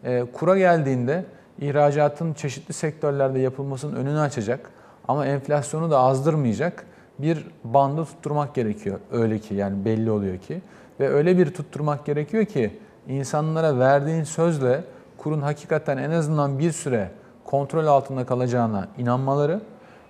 E, 0.03 0.25
kura 0.33 0.57
geldiğinde 0.57 1.25
ihracatın 1.61 2.33
çeşitli 2.33 2.73
sektörlerde 2.73 3.39
yapılmasının 3.39 3.95
önünü 3.95 4.19
açacak 4.19 4.69
ama 5.07 5.25
enflasyonu 5.25 5.91
da 5.91 5.99
azdırmayacak 5.99 6.85
bir 7.19 7.45
bandı 7.63 8.05
tutturmak 8.05 8.55
gerekiyor. 8.55 8.99
Öyle 9.11 9.39
ki 9.39 9.55
yani 9.55 9.85
belli 9.85 10.11
oluyor 10.11 10.37
ki. 10.37 10.61
Ve 10.99 11.09
öyle 11.09 11.37
bir 11.37 11.53
tutturmak 11.53 12.05
gerekiyor 12.05 12.45
ki 12.45 12.79
insanlara 13.07 13.79
verdiğin 13.79 14.23
sözle 14.23 14.83
kurun 15.17 15.41
hakikaten 15.41 15.97
en 15.97 16.11
azından 16.11 16.59
bir 16.59 16.71
süre 16.71 17.11
kontrol 17.45 17.85
altında 17.85 18.25
kalacağına 18.25 18.87
inanmaları 18.97 19.61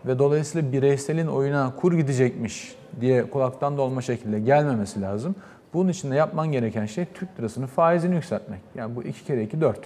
ve 0.06 0.20
dolayısıyla 0.20 0.72
bireyselin 0.72 1.28
oyuna 1.28 1.74
kur 1.82 1.94
gidecekmiş 1.94 2.76
diye 3.02 3.30
kulaktan 3.30 3.78
dolma 3.78 4.02
şekilde 4.02 4.40
gelmemesi 4.40 5.02
lazım. 5.02 5.36
Bunun 5.74 5.90
için 5.90 6.12
de 6.12 6.16
yapman 6.16 6.52
gereken 6.52 6.86
şey 6.86 7.06
Türk 7.14 7.40
lirasının 7.40 7.68
faizini 7.68 8.16
yükseltmek. 8.16 8.60
Yani 8.76 8.96
bu 8.96 9.04
iki 9.04 9.26
kere 9.26 9.44
iki 9.44 9.62
dört. 9.62 9.80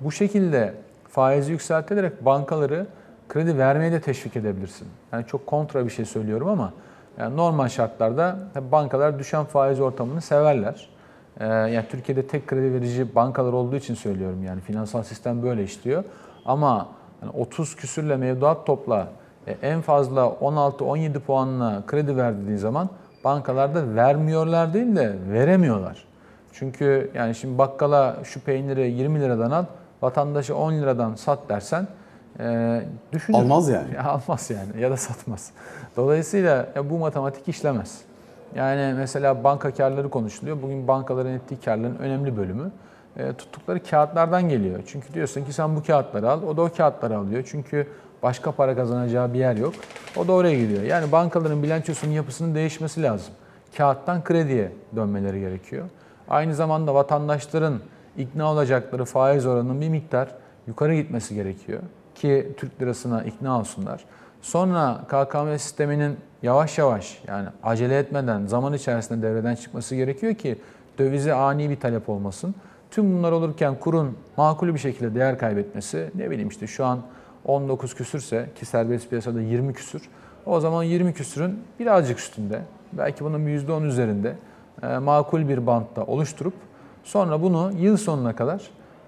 Bu 0.00 0.12
şekilde 0.12 0.74
faizi 1.16 1.52
yükselterek 1.52 2.24
bankaları 2.24 2.86
kredi 3.28 3.58
vermeye 3.58 3.92
de 3.92 4.00
teşvik 4.00 4.36
edebilirsin. 4.36 4.88
Yani 5.12 5.26
çok 5.26 5.46
kontra 5.46 5.84
bir 5.84 5.90
şey 5.90 6.04
söylüyorum 6.04 6.48
ama 6.48 6.72
Yani 7.18 7.36
normal 7.36 7.68
şartlarda 7.68 8.38
bankalar 8.72 9.18
düşen 9.18 9.44
faiz 9.44 9.80
ortamını 9.80 10.20
severler. 10.20 10.88
Ee, 11.40 11.46
yani 11.46 11.84
Türkiye'de 11.90 12.26
tek 12.26 12.46
kredi 12.46 12.72
verici 12.72 13.14
bankalar 13.14 13.52
olduğu 13.52 13.76
için 13.76 13.94
söylüyorum 13.94 14.44
yani 14.44 14.60
finansal 14.60 15.02
sistem 15.02 15.42
böyle 15.42 15.64
işliyor. 15.64 16.04
Ama 16.44 16.88
hani 17.20 17.30
30 17.30 17.76
küsürle 17.76 18.16
mevduat 18.16 18.66
topla 18.66 19.08
e, 19.46 19.52
en 19.62 19.80
fazla 19.80 20.20
16-17 20.20 21.20
puanla 21.20 21.82
kredi 21.86 22.16
verdiğin 22.16 22.56
zaman 22.56 22.88
bankalarda 23.24 23.94
vermiyorlar 23.94 24.74
değil 24.74 24.96
de 24.96 25.14
veremiyorlar. 25.32 26.04
Çünkü 26.52 27.10
yani 27.14 27.34
şimdi 27.34 27.58
bakkala 27.58 28.16
şu 28.24 28.40
peyniri 28.40 28.90
20 28.90 29.20
liradan 29.20 29.50
al, 29.50 29.64
vatandaşa 30.02 30.54
10 30.54 30.72
liradan 30.72 31.14
sat 31.14 31.48
dersen 31.48 31.88
e, 32.40 32.80
düşünür. 33.12 33.38
Almaz 33.38 33.68
yani. 33.68 33.94
Ya 33.94 34.04
almaz 34.28 34.50
yani 34.50 34.82
ya 34.82 34.90
da 34.90 34.96
satmaz. 34.96 35.50
Dolayısıyla 35.96 36.68
ya 36.76 36.90
bu 36.90 36.98
matematik 36.98 37.48
işlemez. 37.48 38.00
Yani 38.54 38.94
mesela 38.94 39.44
banka 39.44 39.74
karları 39.74 40.10
konuşuluyor. 40.10 40.62
Bugün 40.62 40.88
bankaların 40.88 41.32
ettiği 41.32 41.60
karların 41.60 41.96
önemli 41.96 42.36
bölümü 42.36 42.70
e, 43.16 43.32
tuttukları 43.32 43.82
kağıtlardan 43.82 44.48
geliyor. 44.48 44.80
Çünkü 44.86 45.14
diyorsun 45.14 45.44
ki 45.44 45.52
sen 45.52 45.76
bu 45.76 45.82
kağıtları 45.82 46.30
al, 46.30 46.42
o 46.42 46.56
da 46.56 46.62
o 46.62 46.70
kağıtları 46.76 47.18
alıyor. 47.18 47.42
Çünkü 47.46 47.86
başka 48.22 48.52
para 48.52 48.76
kazanacağı 48.76 49.32
bir 49.32 49.38
yer 49.38 49.56
yok. 49.56 49.74
O 50.16 50.28
da 50.28 50.32
oraya 50.32 50.58
gidiyor. 50.58 50.82
Yani 50.82 51.12
bankaların 51.12 51.62
bilançosunun 51.62 52.12
yapısının 52.12 52.54
değişmesi 52.54 53.02
lazım. 53.02 53.34
Kağıttan 53.76 54.24
krediye 54.24 54.72
dönmeleri 54.96 55.40
gerekiyor. 55.40 55.84
Aynı 56.28 56.54
zamanda 56.54 56.94
vatandaşların 56.94 57.80
ikna 58.18 58.52
olacakları 58.52 59.04
faiz 59.04 59.46
oranının 59.46 59.80
bir 59.80 59.88
miktar 59.88 60.34
yukarı 60.66 60.94
gitmesi 60.94 61.34
gerekiyor 61.34 61.80
ki 62.14 62.52
Türk 62.56 62.82
lirasına 62.82 63.22
ikna 63.22 63.60
olsunlar. 63.60 64.04
Sonra 64.42 65.00
KKM 65.08 65.56
sisteminin 65.58 66.16
yavaş 66.42 66.78
yavaş 66.78 67.22
yani 67.28 67.48
acele 67.62 67.98
etmeden 67.98 68.46
zaman 68.46 68.72
içerisinde 68.72 69.26
devreden 69.26 69.54
çıkması 69.54 69.96
gerekiyor 69.96 70.34
ki 70.34 70.58
dövize 70.98 71.32
ani 71.32 71.70
bir 71.70 71.80
talep 71.80 72.08
olmasın. 72.08 72.54
Tüm 72.90 73.18
bunlar 73.18 73.32
olurken 73.32 73.74
kurun 73.80 74.18
makul 74.36 74.74
bir 74.74 74.78
şekilde 74.78 75.14
değer 75.14 75.38
kaybetmesi 75.38 76.10
ne 76.14 76.30
bileyim 76.30 76.48
işte 76.48 76.66
şu 76.66 76.84
an 76.84 77.00
19 77.44 77.94
küsürse 77.94 78.48
ki 78.54 78.66
serbest 78.66 79.10
piyasada 79.10 79.40
20 79.40 79.72
küsür. 79.72 80.02
O 80.46 80.60
zaman 80.60 80.82
20 80.82 81.14
küsürün 81.14 81.58
birazcık 81.80 82.18
üstünde 82.18 82.62
belki 82.92 83.24
bunun 83.24 83.46
bir 83.46 83.60
%10 83.60 83.86
üzerinde 83.86 84.34
e, 84.82 84.98
makul 84.98 85.48
bir 85.48 85.66
bantta 85.66 86.04
oluşturup 86.04 86.54
sonra 87.06 87.42
bunu 87.42 87.70
yıl 87.78 87.96
sonuna 87.96 88.36
kadar 88.36 88.62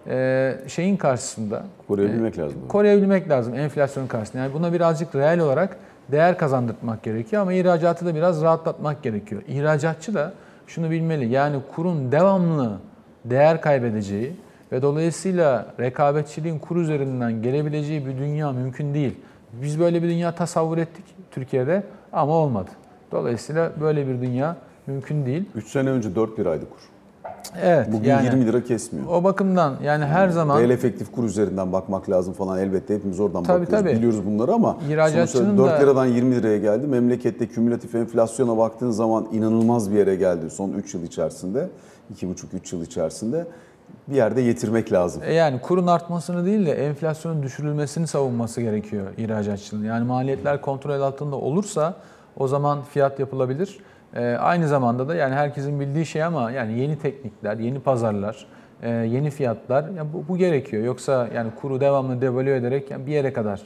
e, 0.06 0.54
şeyin 0.68 0.96
karşısında 0.96 1.62
Koruyabilmek 1.88 2.38
lazım. 2.38 2.58
koruyabilmek 2.68 3.28
lazım 3.30 3.54
enflasyonun 3.54 4.08
karşısında. 4.08 4.42
Yani 4.42 4.54
buna 4.54 4.72
birazcık 4.72 5.14
reel 5.14 5.40
olarak 5.40 5.76
değer 6.12 6.38
kazandırmak 6.38 7.02
gerekiyor 7.02 7.42
ama 7.42 7.52
ihracatı 7.52 8.06
da 8.06 8.14
biraz 8.14 8.42
rahatlatmak 8.42 9.02
gerekiyor. 9.02 9.42
İhracatçı 9.48 10.14
da 10.14 10.32
şunu 10.66 10.90
bilmeli 10.90 11.28
yani 11.28 11.56
kurun 11.74 12.12
devamlı 12.12 12.78
değer 13.24 13.60
kaybedeceği 13.60 14.32
ve 14.72 14.82
dolayısıyla 14.82 15.66
rekabetçiliğin 15.80 16.58
kur 16.58 16.76
üzerinden 16.76 17.42
gelebileceği 17.42 18.06
bir 18.06 18.18
dünya 18.18 18.52
mümkün 18.52 18.94
değil. 18.94 19.14
Biz 19.52 19.80
böyle 19.80 20.02
bir 20.02 20.08
dünya 20.08 20.34
tasavvur 20.34 20.78
ettik 20.78 21.04
Türkiye'de 21.30 21.82
ama 22.12 22.32
olmadı. 22.32 22.70
Dolayısıyla 23.12 23.72
böyle 23.80 24.08
bir 24.08 24.20
dünya 24.20 24.56
mümkün 24.86 25.26
değil. 25.26 25.44
3 25.54 25.66
sene 25.68 25.90
önce 25.90 26.14
4 26.14 26.38
liraydı 26.38 26.70
kur. 26.70 26.80
Evet. 27.62 27.92
Bugün 27.92 28.08
yani 28.10 28.24
20 28.24 28.46
lira 28.46 28.64
kesmiyor. 28.64 29.06
O 29.06 29.24
bakımdan 29.24 29.74
yani 29.82 30.04
her 30.04 30.28
zaman 30.28 30.60
Reel 30.60 30.70
efektif 30.70 31.12
kur 31.12 31.24
üzerinden 31.24 31.72
bakmak 31.72 32.10
lazım 32.10 32.34
falan 32.34 32.58
elbette 32.58 32.94
hepimiz 32.94 33.20
oradan 33.20 33.42
Tabii, 33.42 33.62
bakıyoruz. 33.62 33.84
tabii. 33.86 33.96
Biliyoruz 33.96 34.26
bunları 34.26 34.52
ama 34.52 34.76
sonuçta 35.12 35.58
4 35.58 35.70
da- 35.70 35.78
liradan 35.78 36.06
20 36.06 36.34
liraya 36.36 36.58
geldi. 36.58 36.86
Memlekette 36.86 37.46
kümülatif 37.46 37.94
enflasyona 37.94 38.58
baktığın 38.58 38.90
zaman 38.90 39.26
inanılmaz 39.32 39.90
bir 39.92 39.96
yere 39.98 40.16
geldi 40.16 40.50
son 40.50 40.70
3 40.72 40.94
yıl 40.94 41.02
içerisinde. 41.02 41.68
2,5-3 42.14 42.72
yıl 42.76 42.82
içerisinde. 42.82 43.46
Bir 44.08 44.16
yerde 44.16 44.40
yetirmek 44.40 44.92
lazım. 44.92 45.22
E 45.26 45.34
yani 45.34 45.60
kurun 45.60 45.86
artmasını 45.86 46.44
değil 46.46 46.66
de 46.66 46.72
enflasyonun 46.72 47.42
düşürülmesini 47.42 48.06
savunması 48.06 48.60
gerekiyor 48.60 49.06
ihracatçının. 49.16 49.84
Yani 49.84 50.04
maliyetler 50.06 50.60
kontrol 50.60 51.00
altında 51.00 51.36
olursa 51.36 51.94
o 52.36 52.48
zaman 52.48 52.82
fiyat 52.82 53.20
yapılabilir. 53.20 53.78
E, 54.14 54.36
aynı 54.40 54.68
zamanda 54.68 55.08
da 55.08 55.14
yani 55.14 55.34
herkesin 55.34 55.80
bildiği 55.80 56.06
şey 56.06 56.24
ama 56.24 56.50
yani 56.50 56.78
yeni 56.78 56.98
teknikler, 56.98 57.56
yeni 57.56 57.80
pazarlar, 57.80 58.46
e, 58.82 58.90
yeni 58.90 59.30
fiyatlar 59.30 59.84
yani 59.96 60.12
bu, 60.12 60.28
bu 60.28 60.36
gerekiyor. 60.36 60.84
Yoksa 60.84 61.28
yani 61.34 61.50
kuru 61.60 61.80
devamlı 61.80 62.20
devalüe 62.20 62.56
ederek 62.56 62.90
yani 62.90 63.06
bir 63.06 63.12
yere 63.12 63.32
kadar 63.32 63.62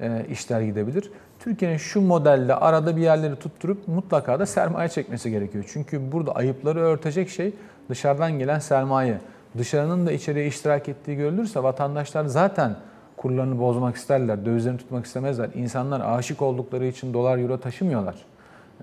e, 0.00 0.26
işler 0.30 0.60
gidebilir. 0.60 1.10
Türkiye'nin 1.38 1.76
şu 1.76 2.00
modelde 2.00 2.54
arada 2.54 2.96
bir 2.96 3.02
yerleri 3.02 3.36
tutturup 3.36 3.88
mutlaka 3.88 4.40
da 4.40 4.46
sermaye 4.46 4.88
çekmesi 4.88 5.30
gerekiyor. 5.30 5.64
Çünkü 5.68 6.12
burada 6.12 6.32
ayıpları 6.32 6.80
örtecek 6.80 7.28
şey 7.28 7.52
dışarıdan 7.88 8.38
gelen 8.38 8.58
sermaye. 8.58 9.18
Dışarının 9.58 10.06
da 10.06 10.12
içeriye 10.12 10.46
iştirak 10.46 10.88
ettiği 10.88 11.16
görülürse 11.16 11.62
vatandaşlar 11.62 12.24
zaten 12.24 12.76
kurlarını 13.16 13.58
bozmak 13.58 13.96
isterler, 13.96 14.46
dövizlerini 14.46 14.78
tutmak 14.78 15.06
istemezler. 15.06 15.50
İnsanlar 15.54 16.02
aşık 16.18 16.42
oldukları 16.42 16.86
için 16.86 17.14
dolar 17.14 17.38
euro 17.38 17.60
taşımıyorlar. 17.60 18.14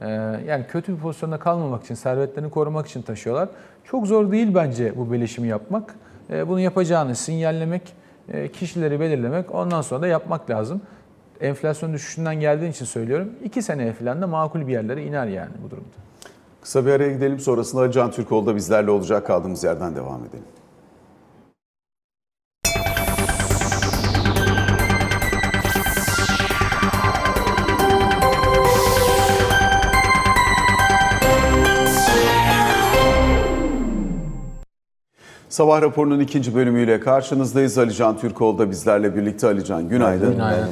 Ee, 0.01 0.09
yani 0.47 0.65
kötü 0.67 0.93
bir 0.93 0.99
pozisyonda 0.99 1.39
kalmamak 1.39 1.83
için, 1.83 1.95
servetlerini 1.95 2.49
korumak 2.49 2.87
için 2.87 3.01
taşıyorlar. 3.01 3.49
Çok 3.83 4.07
zor 4.07 4.31
değil 4.31 4.55
bence 4.55 4.97
bu 4.97 5.11
birleşimi 5.11 5.47
yapmak. 5.47 5.95
Ee, 6.29 6.47
bunu 6.47 6.59
yapacağını 6.59 7.15
sinyallemek, 7.15 7.93
e, 8.29 8.47
kişileri 8.51 8.99
belirlemek, 8.99 9.55
ondan 9.55 9.81
sonra 9.81 10.01
da 10.01 10.07
yapmak 10.07 10.49
lazım. 10.49 10.81
Enflasyon 11.41 11.93
düşüşünden 11.93 12.39
geldiğin 12.39 12.71
için 12.71 12.85
söylüyorum. 12.85 13.29
İki 13.43 13.61
seneye 13.61 13.93
falan 13.93 14.21
da 14.21 14.27
makul 14.27 14.67
bir 14.67 14.71
yerlere 14.73 15.03
iner 15.03 15.27
yani 15.27 15.51
bu 15.65 15.71
durumda. 15.71 15.87
Kısa 16.61 16.85
bir 16.85 16.91
araya 16.91 17.11
gidelim 17.11 17.39
sonrasında 17.39 17.91
Can 17.91 18.11
Türkoğlu 18.11 18.45
da 18.45 18.55
bizlerle 18.55 18.91
olacak. 18.91 19.27
Kaldığımız 19.27 19.63
yerden 19.63 19.95
devam 19.95 20.21
edelim. 20.25 20.43
Sabah 35.53 35.81
raporunun 35.81 36.19
ikinci 36.19 36.55
bölümüyle 36.55 36.99
karşınızdayız. 36.99 37.77
Ali 37.77 37.93
Can 37.93 38.17
Türkoğlu 38.17 38.57
da 38.57 38.71
bizlerle 38.71 39.15
birlikte. 39.15 39.47
Ali 39.47 39.65
Can 39.65 39.89
günaydın. 39.89 40.31
Günaydın. 40.31 40.69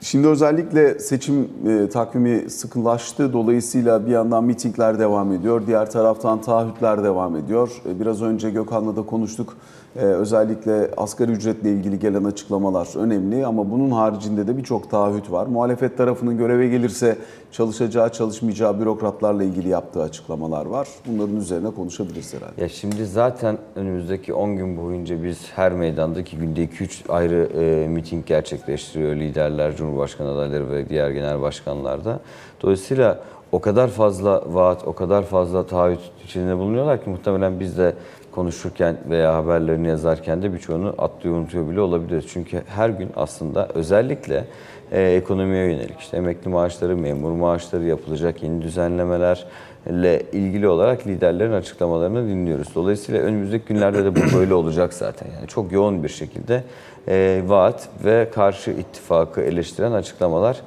Şimdi 0.00 0.28
özellikle 0.28 0.98
seçim 0.98 1.48
e, 1.68 1.88
takvimi 1.88 2.50
sıkılaştı. 2.50 3.32
Dolayısıyla 3.32 4.06
bir 4.06 4.10
yandan 4.10 4.44
mitingler 4.44 4.98
devam 4.98 5.32
ediyor. 5.32 5.66
Diğer 5.66 5.90
taraftan 5.90 6.40
taahhütler 6.40 7.04
devam 7.04 7.36
ediyor. 7.36 7.70
E, 7.88 8.00
biraz 8.00 8.22
önce 8.22 8.50
Gökhan'la 8.50 8.96
da 8.96 9.02
konuştuk. 9.02 9.56
E, 9.96 10.00
özellikle 10.00 10.90
asgari 10.96 11.32
ücretle 11.32 11.70
ilgili 11.70 11.98
gelen 11.98 12.24
açıklamalar 12.24 12.88
önemli 12.96 13.46
ama 13.46 13.70
bunun 13.70 13.90
haricinde 13.90 14.46
de 14.46 14.56
birçok 14.56 14.90
taahhüt 14.90 15.30
var. 15.30 15.46
Muhalefet 15.46 15.96
tarafının 15.98 16.38
göreve 16.38 16.68
gelirse 16.68 17.16
çalışacağı, 17.52 18.12
çalışmayacağı 18.12 18.80
bürokratlarla 18.80 19.44
ilgili 19.44 19.68
yaptığı 19.68 20.02
açıklamalar 20.02 20.66
var. 20.66 20.88
Bunların 21.06 21.36
üzerine 21.36 21.70
konuşabiliriz 21.70 22.34
herhalde. 22.34 22.62
Ya 22.62 22.68
şimdi 22.68 23.06
zaten 23.06 23.58
önümüzdeki 23.76 24.34
10 24.34 24.56
gün 24.56 24.76
boyunca 24.76 25.22
biz 25.22 25.50
her 25.54 25.72
meydandaki 25.72 26.36
günde 26.36 26.64
2-3 26.64 27.12
ayrı 27.12 27.48
e, 27.60 27.88
miting 27.88 28.26
gerçekleştiriyor 28.26 29.16
liderler, 29.16 29.76
cumhurbaşkanı 29.76 30.30
adayları 30.30 30.70
ve 30.70 30.88
diğer 30.88 31.10
genel 31.10 31.40
başkanlar 31.40 32.04
da. 32.04 32.20
Dolayısıyla 32.62 33.20
o 33.52 33.60
kadar 33.60 33.88
fazla 33.88 34.42
vaat, 34.46 34.86
o 34.86 34.92
kadar 34.92 35.22
fazla 35.22 35.66
taahhüt 35.66 36.00
içinde 36.24 36.58
bulunuyorlar 36.58 37.04
ki 37.04 37.10
muhtemelen 37.10 37.60
biz 37.60 37.78
de 37.78 37.94
konuşurken 38.34 38.96
veya 39.10 39.34
haberlerini 39.34 39.88
yazarken 39.88 40.42
de 40.42 40.52
birçoğunu 40.52 40.94
atlıyor, 40.98 41.36
unutuyor 41.36 41.70
bile 41.70 41.80
olabilir. 41.80 42.24
Çünkü 42.32 42.62
her 42.66 42.88
gün 42.88 43.10
aslında 43.16 43.68
özellikle 43.74 44.44
e, 44.92 45.02
ekonomiye 45.02 45.64
yönelik 45.64 46.00
işte 46.00 46.16
emekli 46.16 46.48
maaşları, 46.48 46.96
memur 46.96 47.30
maaşları 47.30 47.84
yapılacak 47.84 48.42
yeni 48.42 48.62
düzenlemelerle 48.62 50.22
ilgili 50.32 50.68
olarak 50.68 51.06
liderlerin 51.06 51.52
açıklamalarını 51.52 52.28
dinliyoruz. 52.28 52.68
Dolayısıyla 52.74 53.20
önümüzdeki 53.20 53.64
günlerde 53.64 54.04
de 54.04 54.16
bu 54.16 54.20
böyle 54.38 54.54
olacak 54.54 54.94
zaten. 54.94 55.28
Yani 55.36 55.48
çok 55.48 55.72
yoğun 55.72 56.02
bir 56.02 56.08
şekilde 56.08 56.64
e, 57.08 57.42
vaat 57.46 57.88
ve 58.04 58.30
karşı 58.34 58.70
ittifakı 58.70 59.40
eleştiren 59.40 59.92
açıklamalar 59.92 60.60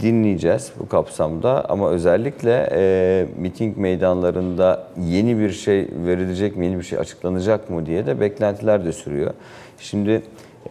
dinleyeceğiz 0.00 0.72
bu 0.80 0.88
kapsamda 0.88 1.70
ama 1.70 1.90
özellikle 1.90 2.68
e, 2.72 3.26
miting 3.38 3.76
meydanlarında 3.76 4.86
yeni 5.08 5.38
bir 5.38 5.50
şey 5.50 5.88
verilecek 6.06 6.56
mi, 6.56 6.66
yeni 6.66 6.78
bir 6.78 6.84
şey 6.84 6.98
açıklanacak 6.98 7.70
mı 7.70 7.86
diye 7.86 8.06
de 8.06 8.20
beklentiler 8.20 8.84
de 8.84 8.92
sürüyor. 8.92 9.34
Şimdi 9.78 10.22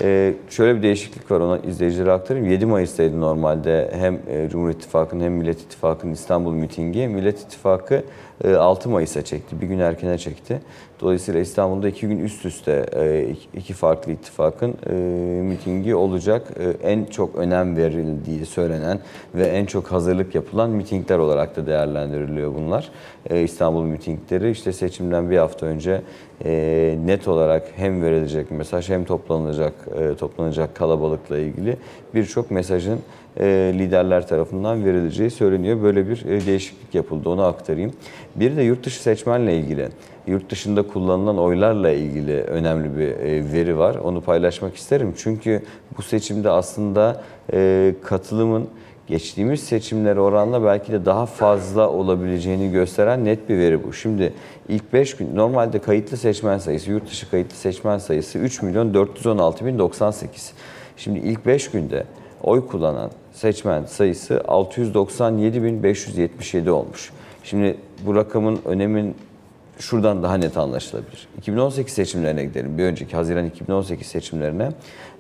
e, 0.02 0.34
şöyle 0.50 0.78
bir 0.78 0.84
değişiklik 0.84 1.32
var 1.32 1.40
ona 1.40 1.58
izleyicilere 1.58 2.12
aktarayım. 2.12 2.50
7 2.52 2.66
Mayıs'taydı 2.66 3.22
normalde 3.22 3.92
hem 3.94 4.20
e, 4.30 4.50
Cumhur 4.50 4.70
İttifakı'nın 4.70 5.24
hem 5.24 5.34
Millet 5.34 5.62
İttifakı'nın 5.62 6.14
İstanbul 6.14 6.54
mitingi. 6.54 7.08
Millet 7.08 7.40
İttifakı 7.42 8.04
e, 8.44 8.56
6 8.56 8.90
Mayıs'a 8.90 9.22
çekti. 9.22 9.62
Bir 9.62 9.68
gün 9.68 9.80
erkene 9.80 10.18
çekti. 10.18 10.60
Dolayısıyla 11.02 11.40
İstanbul'da 11.40 11.90
iki 11.90 12.08
gün 12.08 12.20
üst 12.20 12.46
üste 12.46 12.86
e, 12.96 13.36
iki- 13.54 13.74
farklı 13.74 14.12
ittifakın 14.12 14.76
e, 14.90 14.94
mitingi 15.42 15.96
olacak. 15.96 16.48
E, 16.60 16.90
En 16.92 17.06
çok 17.06 17.36
önem 17.36 17.78
verildiği 17.78 18.46
söylenen 18.46 19.00
ve 19.36 19.44
en 19.48 19.66
çok 19.66 19.88
hazırlık 19.92 20.36
yapılan 20.36 20.70
mitingler 20.70 21.18
olarak 21.18 21.56
da 21.56 21.68
değerlendiriliyor 21.68 22.56
bunlar. 22.56 22.90
E, 23.30 23.42
İstanbul 23.42 23.84
mitingleri 23.84 24.52
işte 24.52 24.74
seçimden 24.74 25.30
bir 25.32 25.38
hafta 25.38 25.66
önce 25.66 26.02
e, 26.46 26.98
net 27.06 27.28
olarak 27.28 27.64
hem 27.76 28.04
verilecek 28.04 28.52
mesaj 28.52 28.90
hem 28.90 29.06
toplanacak 29.06 29.74
e, 30.00 30.16
toplanacak 30.16 30.76
kalabalıkla 30.76 31.38
ilgili 31.38 31.78
birçok 32.16 32.52
mesajın 32.52 33.00
e, 33.40 33.46
liderler 33.74 34.28
tarafından 34.28 34.86
verileceği 34.86 35.30
söyleniyor. 35.30 35.84
Böyle 35.84 36.10
bir 36.10 36.26
e, 36.26 36.46
değişiklik 36.46 36.96
yapıldı 36.96 37.30
onu 37.30 37.44
aktarayım. 37.44 37.94
Bir 38.36 38.58
de 38.58 38.62
yurt 38.62 38.86
dışı 38.86 39.04
seçmenle 39.04 39.58
ilgili 39.58 39.90
yurt 40.28 40.52
dışında 40.52 40.82
kullanılan 40.88 41.38
oylarla 41.38 41.92
ilgili 41.92 42.42
önemli 42.42 42.98
bir 42.98 43.08
e, 43.08 43.54
veri 43.54 43.78
var. 43.78 43.96
Onu 43.96 44.22
paylaşmak 44.22 44.76
isterim. 44.76 45.14
Çünkü 45.18 45.62
bu 45.98 46.02
seçimde 46.02 46.50
aslında 46.50 47.22
e, 47.54 47.94
katılımın 48.04 48.68
geçtiğimiz 49.10 49.64
seçimlere 49.64 50.20
oranla 50.20 50.64
belki 50.64 50.92
de 50.92 51.06
daha 51.06 51.26
fazla 51.26 51.90
olabileceğini 51.90 52.72
gösteren 52.72 53.26
net 53.26 53.50
bir 53.50 53.58
veri 53.58 53.84
bu. 53.84 53.94
Şimdi 53.94 54.34
ilk 54.70 54.94
5 54.94 55.16
gün 55.16 55.36
normalde 55.36 55.80
kayıtlı 55.80 56.18
seçmen 56.18 56.58
sayısı, 56.58 56.92
yurt 56.92 57.10
dışı 57.10 57.30
kayıtlı 57.30 57.56
seçmen 57.56 57.98
sayısı 57.98 58.40
3 58.40 58.62
milyon 58.62 58.94
416 58.94 59.66
bin 59.66 59.80
98. 59.80 60.54
Şimdi 60.98 61.20
ilk 61.20 61.46
5 61.46 61.72
günde 61.72 62.04
oy 62.44 62.68
kullanan 62.68 63.12
seçmen 63.34 63.86
sayısı 63.86 64.44
697 64.48 65.64
bin 65.64 65.84
577 65.84 66.72
olmuş. 66.72 67.12
Şimdi 67.44 67.78
bu 68.06 68.16
rakamın 68.16 68.60
önemin 68.66 69.16
şuradan 69.80 70.24
daha 70.24 70.38
net 70.38 70.58
anlaşılabilir. 70.58 71.28
2018 71.38 71.94
seçimlerine 71.94 72.44
gidelim. 72.44 72.78
Bir 72.78 72.84
önceki 72.84 73.16
Haziran 73.16 73.46
2018 73.46 74.08
seçimlerine. 74.08 74.72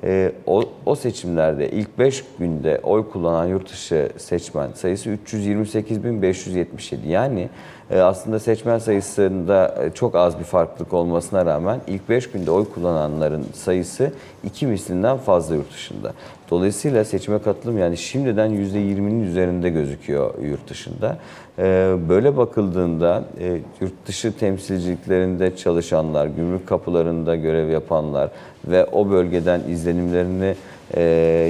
Ee, 0.03 0.31
o, 0.47 0.63
o 0.85 0.95
seçimlerde 0.95 1.71
ilk 1.71 1.99
5 1.99 2.23
günde 2.39 2.79
oy 2.83 3.09
kullanan 3.09 3.45
yurt 3.45 3.69
dışı 3.69 4.09
seçmen 4.17 4.71
sayısı 4.73 5.09
328.577. 5.09 7.07
Yani 7.07 7.41
e, 7.41 7.49
aslında 7.95 8.39
seçmen 8.39 8.79
sayısında 8.79 9.75
e, 9.83 9.91
çok 9.91 10.15
az 10.15 10.39
bir 10.39 10.43
farklılık 10.43 10.93
olmasına 10.93 11.45
rağmen 11.45 11.79
ilk 11.87 12.09
5 12.09 12.31
günde 12.31 12.51
oy 12.51 12.65
kullananların 12.73 13.45
sayısı 13.53 14.11
iki 14.43 14.67
mislinden 14.67 15.17
fazla 15.17 15.55
yurt 15.55 15.73
dışında. 15.73 16.13
Dolayısıyla 16.49 17.05
seçime 17.05 17.39
katılım 17.39 17.77
yani 17.77 17.97
şimdiden 17.97 18.49
%20'nin 18.49 19.23
üzerinde 19.23 19.69
gözüküyor 19.69 20.33
yurt 20.43 20.69
dışında. 20.69 21.17
Ee, 21.59 21.95
Böyle 22.09 22.37
bakıldığında 22.37 23.23
e, 23.39 23.59
yurt 23.81 24.07
dışı 24.07 24.37
temsilciliklerinde 24.37 25.55
çalışanlar, 25.55 26.27
gümrük 26.27 26.67
kapılarında 26.67 27.35
görev 27.35 27.69
yapanlar 27.69 28.29
ve 28.67 28.85
o 28.85 29.09
bölgeden 29.09 29.61
izlenimlerini 29.67 30.55
e, 30.93 31.01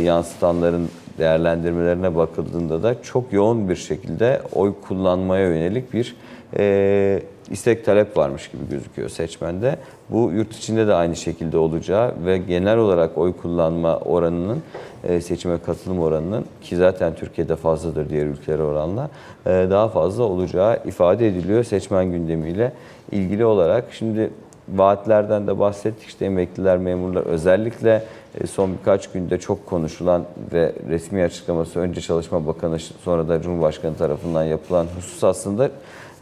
yansıtanların 0.05 0.89
değerlendirmelerine 1.19 2.15
bakıldığında 2.15 2.83
da 2.83 3.01
çok 3.01 3.33
yoğun 3.33 3.69
bir 3.69 3.75
şekilde 3.75 4.41
oy 4.53 4.73
kullanmaya 4.87 5.47
yönelik 5.47 5.93
bir 5.93 6.15
e, 6.57 7.21
istek 7.49 7.85
talep 7.85 8.17
varmış 8.17 8.51
gibi 8.51 8.69
gözüküyor 8.69 9.09
seçmende. 9.09 9.77
Bu 10.09 10.31
yurt 10.31 10.55
içinde 10.55 10.87
de 10.87 10.93
aynı 10.93 11.15
şekilde 11.15 11.57
olacağı 11.57 12.13
ve 12.25 12.37
genel 12.37 12.77
olarak 12.77 13.17
oy 13.17 13.33
kullanma 13.33 13.97
oranının 13.97 14.63
e, 15.03 15.21
seçime 15.21 15.57
katılım 15.57 15.99
oranının 15.99 16.45
ki 16.61 16.75
zaten 16.75 17.15
Türkiye'de 17.15 17.55
fazladır 17.55 18.09
diğer 18.09 18.25
ülkelere 18.25 18.63
oranla 18.63 19.09
e, 19.45 19.49
daha 19.49 19.87
fazla 19.87 20.23
olacağı 20.23 20.79
ifade 20.85 21.27
ediliyor 21.27 21.63
seçmen 21.63 22.11
gündemiyle 22.11 22.73
ilgili 23.11 23.45
olarak. 23.45 23.85
Şimdi 23.91 24.29
vaatlerden 24.75 25.47
de 25.47 25.59
bahsettik. 25.59 26.07
İşte 26.07 26.25
emekliler, 26.25 26.77
memurlar 26.77 27.25
özellikle 27.25 28.03
e, 28.41 28.47
son 28.47 28.73
birkaç 28.79 29.11
günde 29.11 29.39
çok 29.39 29.65
konuşulan 29.65 30.23
ve 30.53 30.73
resmi 30.89 31.23
açıklaması 31.23 31.79
önce 31.79 32.01
Çalışma 32.01 32.47
Bakanı 32.47 32.79
sonra 32.79 33.27
da 33.29 33.41
Cumhurbaşkanı 33.41 33.95
tarafından 33.97 34.43
yapılan 34.43 34.87
husus 34.97 35.23
aslında 35.23 35.69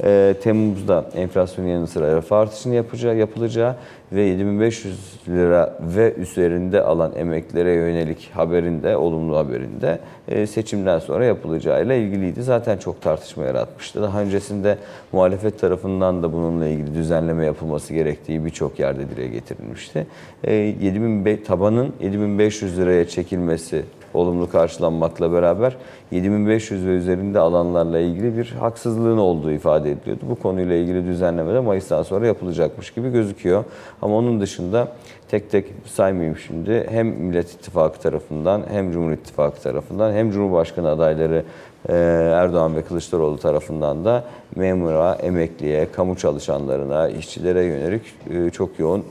e, 0.03 0.35
Temmuz'da 0.43 1.05
enflasyonun 1.15 1.69
yanı 1.69 1.87
sıra 1.87 2.15
refah 2.15 2.39
artışını 2.39 2.75
yapacağı, 2.75 3.17
yapılacağı 3.17 3.75
ve 4.11 4.21
7500 4.21 4.99
lira 5.29 5.79
ve 5.81 6.13
üzerinde 6.13 6.81
alan 6.81 7.11
emeklilere 7.15 7.73
yönelik 7.73 8.29
haberinde, 8.33 8.97
olumlu 8.97 9.37
haberinde 9.37 9.99
e, 10.27 10.47
seçimden 10.47 10.99
sonra 10.99 11.25
yapılacağıyla 11.25 11.95
ilgiliydi. 11.95 12.43
Zaten 12.43 12.77
çok 12.77 13.01
tartışma 13.01 13.43
yaratmıştı. 13.43 14.01
Daha 14.01 14.21
öncesinde 14.21 14.77
muhalefet 15.11 15.59
tarafından 15.59 16.23
da 16.23 16.33
bununla 16.33 16.67
ilgili 16.67 16.95
düzenleme 16.95 17.45
yapılması 17.45 17.93
gerektiği 17.93 18.45
birçok 18.45 18.79
yerde 18.79 19.09
dile 19.09 19.27
getirilmişti. 19.27 20.07
E, 20.43 20.53
7000 20.53 21.43
tabanın 21.47 21.93
7500 21.99 22.77
liraya 22.77 23.07
çekilmesi 23.07 23.85
olumlu 24.13 24.49
karşılanmakla 24.49 25.33
beraber 25.33 25.77
7500 26.11 26.85
ve 26.85 26.89
üzerinde 26.89 27.39
alanlarla 27.39 27.99
ilgili 27.99 28.37
bir 28.37 28.55
haksızlığın 28.59 29.17
olduğu 29.17 29.51
ifade 29.51 29.91
ediliyordu. 29.91 30.21
Bu 30.29 30.35
konuyla 30.35 30.75
ilgili 30.75 31.05
düzenleme 31.05 31.53
de 31.53 31.59
Mayıs'tan 31.59 32.03
sonra 32.03 32.27
yapılacakmış 32.27 32.91
gibi 32.91 33.09
gözüküyor. 33.11 33.63
Ama 34.01 34.15
onun 34.15 34.41
dışında 34.41 34.87
tek 35.29 35.51
tek 35.51 35.73
saymayayım 35.85 36.37
şimdi. 36.37 36.87
Hem 36.89 37.07
Millet 37.07 37.51
İttifakı 37.51 37.99
tarafından 37.99 38.63
hem 38.71 38.91
Cumhur 38.91 39.11
İttifakı 39.11 39.61
tarafından 39.61 40.13
hem 40.13 40.31
Cumhurbaşkanı 40.31 40.89
adayları 40.89 41.43
Erdoğan 41.89 42.75
ve 42.75 42.81
Kılıçdaroğlu 42.81 43.37
tarafından 43.37 44.05
da 44.05 44.23
memura, 44.57 45.13
emekliye, 45.13 45.91
kamu 45.91 46.15
çalışanlarına, 46.15 47.09
işçilere 47.09 47.63
yönelik 47.63 48.01
e, 48.29 48.49
çok 48.49 48.79
yoğun 48.79 48.99
e, 48.99 49.03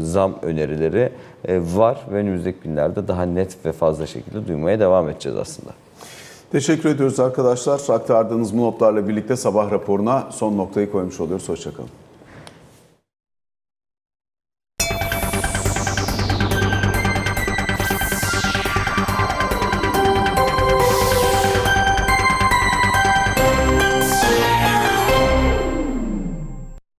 zam 0.00 0.34
önerileri 0.42 1.12
e, 1.48 1.60
var 1.74 2.06
ve 2.12 2.14
önümüzdeki 2.14 2.58
günlerde 2.64 3.08
daha 3.08 3.22
net 3.22 3.66
ve 3.66 3.72
fazla 3.72 4.06
şekilde 4.06 4.46
duymaya 4.46 4.80
devam 4.80 5.08
edeceğiz 5.08 5.38
aslında. 5.38 5.70
Teşekkür 6.52 6.88
ediyoruz 6.88 7.20
arkadaşlar. 7.20 7.80
Aktardığınız 7.88 8.58
bu 8.58 8.62
notlarla 8.62 9.08
birlikte 9.08 9.36
sabah 9.36 9.70
raporuna 9.70 10.28
son 10.30 10.58
noktayı 10.58 10.90
koymuş 10.92 11.20
oluyoruz. 11.20 11.48
Hoşçakalın. 11.48 11.99